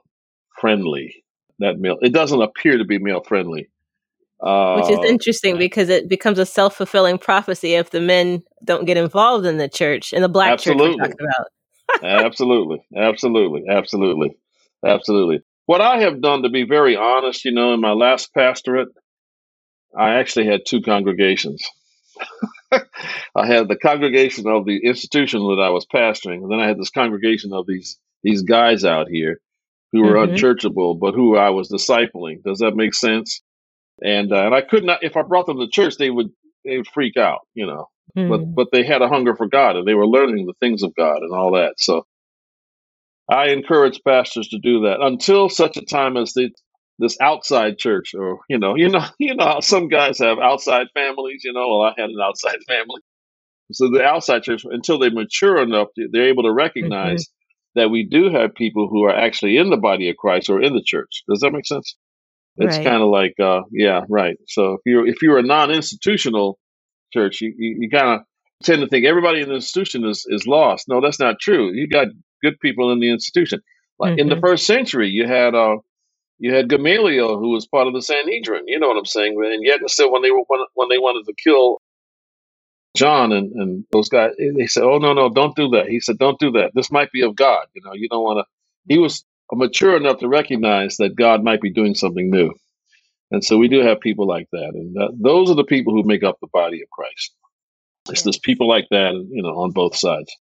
friendly. 0.60 1.24
That 1.60 1.78
male, 1.80 1.98
it 2.02 2.14
doesn't 2.14 2.42
appear 2.42 2.78
to 2.78 2.86
be 2.86 3.00
male 3.00 3.24
friendly. 3.24 3.70
Uh, 4.40 4.82
Which 4.82 4.92
is 4.92 5.10
interesting 5.10 5.58
because 5.58 5.90
it 5.90 6.08
becomes 6.08 6.38
a 6.38 6.46
self 6.46 6.76
fulfilling 6.76 7.18
prophecy 7.18 7.74
if 7.74 7.90
the 7.90 8.02
men 8.02 8.44
don't 8.64 8.86
get 8.86 8.98
involved 8.98 9.46
in 9.46 9.58
the 9.58 9.68
church 9.68 10.14
in 10.14 10.22
the 10.22 10.30
black 10.30 10.54
absolutely. 10.54 10.90
church 10.90 10.98
we're 11.00 11.08
talking 11.08 11.26
about. 11.26 11.48
Absolutely, 12.04 12.86
absolutely, 12.96 13.64
absolutely, 13.70 14.38
absolutely. 14.86 15.42
What 15.66 15.82
I 15.82 16.00
have 16.00 16.22
done, 16.22 16.44
to 16.44 16.50
be 16.50 16.64
very 16.64 16.96
honest, 16.96 17.46
you 17.46 17.52
know, 17.52 17.74
in 17.74 17.82
my 17.82 17.92
last 17.92 18.34
pastorate, 18.34 18.90
I 19.98 20.16
actually 20.16 20.48
had 20.48 20.62
two 20.66 20.82
congregations. 20.82 21.68
I 23.36 23.46
had 23.46 23.68
the 23.68 23.78
congregation 23.78 24.48
of 24.48 24.66
the 24.66 24.80
institution 24.84 25.42
that 25.42 25.62
I 25.62 25.70
was 25.70 25.86
pastoring, 25.86 26.44
and 26.44 26.52
then 26.52 26.60
I 26.60 26.68
had 26.68 26.80
this 26.80 26.90
congregation 26.90 27.54
of 27.54 27.66
these 27.68 27.98
these 28.24 28.44
guys 28.44 28.84
out 28.84 29.08
here 29.08 29.40
who 29.92 30.04
were 30.04 30.16
mm-hmm. 30.16 30.34
unchurchable, 30.36 31.00
but 31.00 31.14
who 31.14 31.38
I 31.38 31.52
was 31.52 31.70
discipling. 31.70 32.44
Does 32.44 32.60
that 32.60 32.76
make 32.76 32.94
sense? 32.94 33.42
And 34.02 34.32
uh, 34.32 34.46
and 34.46 34.56
I 34.56 34.62
could 34.62 34.84
not, 34.84 35.04
if 35.04 35.16
I 35.16 35.22
brought 35.22 35.46
them 35.46 35.60
to 35.60 35.68
church, 35.68 35.98
they 35.98 36.10
would 36.10 36.30
they 36.66 36.78
would 36.78 36.88
freak 36.88 37.18
out, 37.18 37.42
you 37.54 37.66
know. 37.66 37.90
Mm-hmm. 38.16 38.30
But 38.30 38.56
but 38.56 38.68
they 38.72 38.86
had 38.86 39.02
a 39.02 39.10
hunger 39.10 39.36
for 39.36 39.48
God, 39.48 39.76
and 39.76 39.88
they 39.88 39.94
were 39.94 40.08
learning 40.08 40.46
the 40.46 40.54
things 40.60 40.84
of 40.84 40.96
God 40.96 41.24
and 41.24 41.34
all 41.34 41.54
that. 41.54 41.74
So 41.78 42.06
I 43.30 43.50
encourage 43.50 44.02
pastors 44.08 44.50
to 44.50 44.60
do 44.60 44.82
that 44.82 45.02
until 45.02 45.50
such 45.50 45.78
a 45.78 45.86
time 45.86 46.18
as 46.18 46.34
they 46.34 46.52
this 47.00 47.18
outside 47.22 47.78
church 47.78 48.14
or 48.18 48.40
you 48.50 48.58
know 48.58 48.76
you 48.78 48.90
know 48.90 49.06
you 49.20 49.36
know 49.36 49.60
some 49.62 49.88
guys 49.88 50.20
have 50.20 50.40
outside 50.40 50.88
families 50.94 51.42
you 51.44 51.54
know 51.54 51.68
well 51.68 51.82
i 51.82 51.94
had 51.98 52.10
an 52.10 52.20
outside 52.22 52.58
family 52.68 53.02
so 53.72 53.90
the 53.90 54.04
outside 54.04 54.44
church 54.44 54.64
until 54.66 54.98
they 54.98 55.10
mature 55.10 55.62
enough 55.62 55.90
they're 56.12 56.30
able 56.30 56.44
to 56.44 56.54
recognize 56.54 57.24
mm-hmm. 57.24 57.82
that 57.82 57.90
we 57.90 58.08
do 58.10 58.32
have 58.32 58.56
people 58.56 58.88
who 58.90 59.04
are 59.04 59.16
actually 59.16 59.58
in 59.58 59.70
the 59.70 59.78
body 59.78 60.10
of 60.10 60.18
christ 60.18 60.50
or 60.50 60.62
in 60.62 60.74
the 60.74 60.84
church 60.84 61.24
does 61.30 61.42
that 61.42 61.52
make 61.52 61.66
sense 61.66 61.96
it's 62.58 62.78
right. 62.78 62.86
kind 62.86 63.04
of 63.04 63.10
like 63.10 63.36
uh 63.40 63.62
yeah 63.72 64.02
right 64.10 64.38
so 64.48 64.74
if 64.74 64.82
you're 64.86 65.08
if 65.08 65.22
you're 65.22 65.38
a 65.38 65.44
non-institutional 65.44 66.58
church 67.14 67.42
you, 67.42 67.54
you, 67.58 67.78
you 67.82 67.90
kind 67.90 68.20
of 68.20 68.22
tend 68.64 68.82
to 68.82 68.88
think 68.88 69.06
everybody 69.06 69.42
in 69.42 69.50
the 69.50 69.56
institution 69.56 70.06
is 70.06 70.26
is 70.30 70.48
lost 70.48 70.88
no 70.88 71.02
that's 71.02 71.20
not 71.20 71.40
true 71.40 71.72
you 71.72 71.88
got 71.88 72.08
good 72.42 72.60
people 72.60 72.92
in 72.92 73.00
the 73.00 73.10
institution 73.10 73.62
like 74.00 74.12
mm-hmm. 74.12 74.20
in 74.20 74.30
the 74.30 74.36
mm-hmm. 74.36 74.46
first 74.46 74.66
century 74.66 75.10
you 75.10 75.28
had 75.28 75.56
uh 75.56 75.78
you 76.40 76.54
had 76.54 76.70
Gamaliel, 76.70 77.40
who 77.40 77.50
was 77.50 77.66
part 77.66 77.88
of 77.88 77.94
the 77.94 78.02
Sanhedrin. 78.02 78.68
You 78.68 78.80
know 78.80 78.88
what 78.88 78.98
I'm 78.98 79.06
saying? 79.06 79.36
And 79.44 79.64
yet, 79.66 79.80
still, 79.90 80.12
when 80.12 80.22
they 80.22 80.32
were 80.32 80.44
when 80.76 80.90
they 80.90 81.00
wanted 81.00 81.26
to 81.26 81.34
kill 81.34 81.82
John 82.96 83.32
and, 83.32 83.52
and 83.54 83.86
those 83.92 84.10
guys, 84.10 84.32
they 84.38 84.68
said, 84.68 84.84
"Oh 84.84 85.00
no, 85.00 85.14
no, 85.14 85.30
don't 85.30 85.56
do 85.56 85.70
that." 85.70 85.88
He 85.88 86.00
said, 86.00 86.18
"Don't 86.18 86.40
do 86.40 86.52
that. 86.52 86.72
This 86.76 86.92
might 86.92 87.12
be 87.12 87.24
of 87.24 87.36
God. 87.36 87.66
You 87.74 87.82
know, 87.84 87.94
you 87.94 88.08
don't 88.08 88.24
want 88.24 88.40
to." 88.40 88.94
He 88.94 89.00
was 89.00 89.26
mature 89.52 89.98
enough 89.98 90.20
to 90.20 90.28
recognize 90.28 90.98
that 90.98 91.16
God 91.16 91.44
might 91.44 91.62
be 91.62 91.72
doing 91.72 91.96
something 91.96 92.30
new, 92.30 92.54
and 93.32 93.44
so 93.44 93.58
we 93.58 93.68
do 93.68 93.80
have 93.80 94.00
people 94.00 94.28
like 94.28 94.48
that, 94.52 94.72
and 94.74 94.96
that, 94.96 95.18
those 95.20 95.50
are 95.50 95.56
the 95.56 95.64
people 95.64 95.94
who 95.94 96.04
make 96.04 96.24
up 96.24 96.38
the 96.42 96.48
body 96.52 96.82
of 96.82 96.90
Christ. 96.90 97.34
It's 98.10 98.24
just 98.24 98.44
people 98.44 98.68
like 98.68 98.88
that, 98.92 99.14
you 99.14 99.42
know, 99.42 99.50
on 99.60 99.72
both 99.72 99.96
sides. 99.96 100.34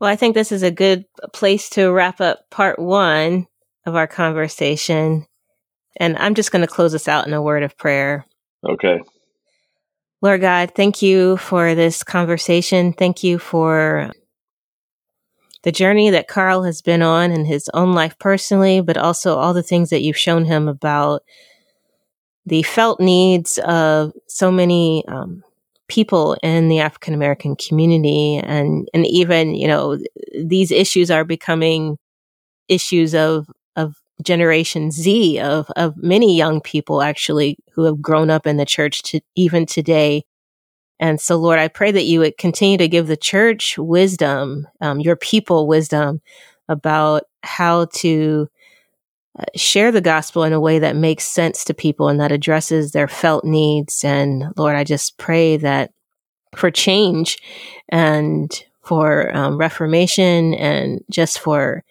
Well, 0.00 0.10
I 0.10 0.16
think 0.16 0.34
this 0.34 0.52
is 0.52 0.62
a 0.62 0.70
good 0.70 1.04
place 1.32 1.70
to 1.70 1.90
wrap 1.90 2.20
up 2.20 2.50
part 2.50 2.78
one 2.78 3.46
of 3.86 3.94
our 3.94 4.06
conversation. 4.06 5.26
And 5.98 6.18
I'm 6.18 6.34
just 6.34 6.52
going 6.52 6.62
to 6.62 6.72
close 6.72 6.94
us 6.94 7.08
out 7.08 7.26
in 7.26 7.32
a 7.32 7.40
word 7.40 7.62
of 7.62 7.78
prayer. 7.78 8.26
Okay. 8.68 9.00
Lord 10.20 10.40
God, 10.40 10.72
thank 10.74 11.00
you 11.00 11.36
for 11.38 11.74
this 11.74 12.02
conversation. 12.02 12.92
Thank 12.92 13.22
you 13.22 13.38
for 13.38 14.10
the 15.66 15.72
journey 15.72 16.10
that 16.10 16.28
Carl 16.28 16.62
has 16.62 16.80
been 16.80 17.02
on 17.02 17.32
in 17.32 17.44
his 17.44 17.68
own 17.74 17.92
life 17.92 18.16
personally, 18.20 18.80
but 18.80 18.96
also 18.96 19.34
all 19.34 19.52
the 19.52 19.64
things 19.64 19.90
that 19.90 20.00
you've 20.00 20.16
shown 20.16 20.44
him 20.44 20.68
about 20.68 21.24
the 22.46 22.62
felt 22.62 23.00
needs 23.00 23.58
of 23.66 24.12
so 24.28 24.52
many 24.52 25.04
um, 25.08 25.42
people 25.88 26.36
in 26.44 26.68
the 26.68 26.78
African 26.78 27.14
American 27.14 27.56
community, 27.56 28.36
and 28.36 28.88
and 28.94 29.04
even 29.08 29.56
you 29.56 29.66
know 29.66 29.98
these 30.40 30.70
issues 30.70 31.10
are 31.10 31.24
becoming 31.24 31.98
issues 32.68 33.12
of 33.12 33.48
of 33.74 33.96
Generation 34.22 34.92
Z 34.92 35.40
of 35.40 35.68
of 35.74 35.96
many 35.96 36.36
young 36.36 36.60
people 36.60 37.02
actually 37.02 37.58
who 37.72 37.82
have 37.82 38.00
grown 38.00 38.30
up 38.30 38.46
in 38.46 38.56
the 38.56 38.64
church 38.64 39.02
to 39.02 39.20
even 39.34 39.66
today. 39.66 40.22
And 40.98 41.20
so, 41.20 41.36
Lord, 41.36 41.58
I 41.58 41.68
pray 41.68 41.90
that 41.92 42.04
you 42.04 42.20
would 42.20 42.38
continue 42.38 42.78
to 42.78 42.88
give 42.88 43.06
the 43.06 43.16
church 43.16 43.76
wisdom, 43.78 44.66
um, 44.80 45.00
your 45.00 45.16
people 45.16 45.66
wisdom 45.66 46.20
about 46.68 47.24
how 47.42 47.86
to 47.94 48.48
uh, 49.38 49.44
share 49.54 49.92
the 49.92 50.00
gospel 50.00 50.42
in 50.42 50.52
a 50.52 50.60
way 50.60 50.78
that 50.78 50.96
makes 50.96 51.24
sense 51.24 51.64
to 51.64 51.74
people 51.74 52.08
and 52.08 52.18
that 52.20 52.32
addresses 52.32 52.92
their 52.92 53.08
felt 53.08 53.44
needs. 53.44 54.02
And 54.04 54.44
Lord, 54.56 54.74
I 54.74 54.84
just 54.84 55.18
pray 55.18 55.58
that 55.58 55.92
for 56.54 56.70
change 56.70 57.36
and 57.90 58.50
for 58.82 59.34
um, 59.36 59.58
reformation 59.58 60.54
and 60.54 61.04
just 61.10 61.38
for 61.40 61.84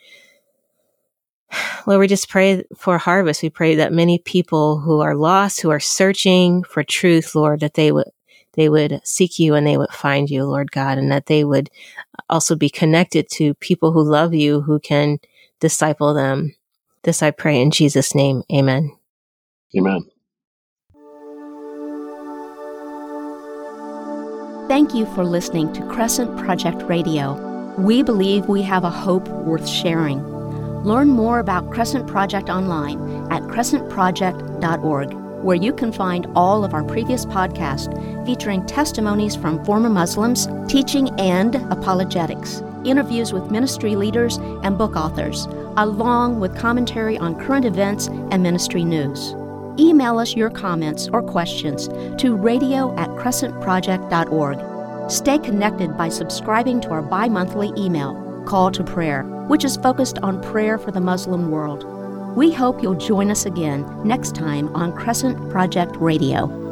Lord, 1.88 2.00
we 2.00 2.08
just 2.08 2.30
pray 2.30 2.64
for 2.76 2.98
harvest. 2.98 3.44
We 3.44 3.50
pray 3.50 3.76
that 3.76 3.94
many 3.94 4.20
people 4.20 4.80
who 4.80 5.02
are 5.02 5.16
lost, 5.16 5.62
who 5.62 5.70
are 5.70 5.80
searching 5.80 6.64
for 6.64 6.84
truth, 6.84 7.36
Lord, 7.36 7.60
that 7.60 7.76
they 7.76 7.92
would 7.92 8.08
they 8.56 8.70
would 8.70 9.02
seek 9.04 9.40
you 9.40 9.54
and 9.56 9.66
they 9.66 9.78
would 9.78 9.92
find 9.92 10.30
you, 10.30 10.46
Lord 10.46 10.72
God, 10.72 10.98
and 10.98 11.12
that 11.12 11.28
they 11.28 11.44
would 11.44 11.70
also 12.30 12.56
be 12.56 12.70
connected 12.70 13.30
to 13.32 13.54
people 13.56 13.92
who 13.92 14.02
love 14.04 14.34
you, 14.34 14.62
who 14.62 14.80
can 14.80 15.20
disciple 15.60 16.14
them. 16.14 16.56
This 17.04 17.22
I 17.22 17.32
pray 17.32 17.62
in 17.62 17.72
Jesus' 17.72 18.16
name. 18.16 18.44
Amen. 18.52 18.96
Amen. 19.78 20.10
Thank 24.68 24.96
you 24.96 25.06
for 25.14 25.24
listening 25.24 25.72
to 25.74 25.86
Crescent 25.88 26.36
Project 26.38 26.82
Radio. 26.84 27.36
We 27.78 28.02
believe 28.02 28.48
we 28.48 28.64
have 28.64 28.84
a 28.84 28.90
hope 28.90 29.28
worth 29.28 29.68
sharing. 29.68 30.24
Learn 30.84 31.10
more 31.10 31.40
about 31.40 31.72
Crescent 31.72 32.08
Project 32.08 32.50
online 32.50 33.00
at 33.32 33.44
crescentproject.org, 33.44 35.25
where 35.42 35.56
you 35.56 35.74
can 35.74 35.92
find 35.92 36.28
all 36.36 36.64
of 36.64 36.74
our 36.74 36.84
previous 36.84 37.26
podcasts 37.26 37.92
featuring 38.26 38.66
testimonies 38.66 39.36
from 39.36 39.64
former 39.66 39.90
Muslims, 39.90 40.48
teaching 40.68 41.10
and 41.20 41.56
apologetics, 41.72 42.62
interviews 42.84 43.34
with 43.34 43.52
ministry 43.52 43.96
leaders 43.96 44.38
and 44.64 44.78
book 44.78 44.96
authors, 44.96 45.46
along 45.78 46.40
with 46.40 46.58
commentary 46.58 47.18
on 47.18 47.40
current 47.40 47.66
events 47.66 48.08
and 48.08 48.44
ministry 48.44 48.84
news. 48.84 49.36
Email 49.78 50.20
us 50.20 50.36
your 50.36 50.50
comments 50.50 51.10
or 51.10 51.22
questions 51.22 51.90
to 52.18 52.36
radio 52.36 52.96
at 52.98 53.10
crescentproject.org. 53.10 55.12
Stay 55.12 55.38
connected 55.38 55.98
by 55.98 56.10
subscribing 56.10 56.82
to 56.82 56.90
our 56.90 57.02
bi 57.02 57.28
monthly 57.28 57.72
email 57.78 58.22
Call 58.46 58.72
to 58.72 58.84
Prayer, 58.84 59.24
which 59.48 59.66
is 59.66 59.78
focused 59.78 60.18
on 60.20 60.42
prayer 60.42 60.78
for 60.78 60.92
the 60.92 61.02
Muslim 61.02 61.52
world. 61.52 61.95
We 62.36 62.52
hope 62.52 62.84
you'll 62.84 62.96
join 62.96 63.32
us 63.32 63.46
again 63.46 63.86
next 64.04 64.36
time 64.36 64.68
on 64.76 64.92
Crescent 64.92 65.50
Project 65.50 65.96
Radio. 65.96 66.65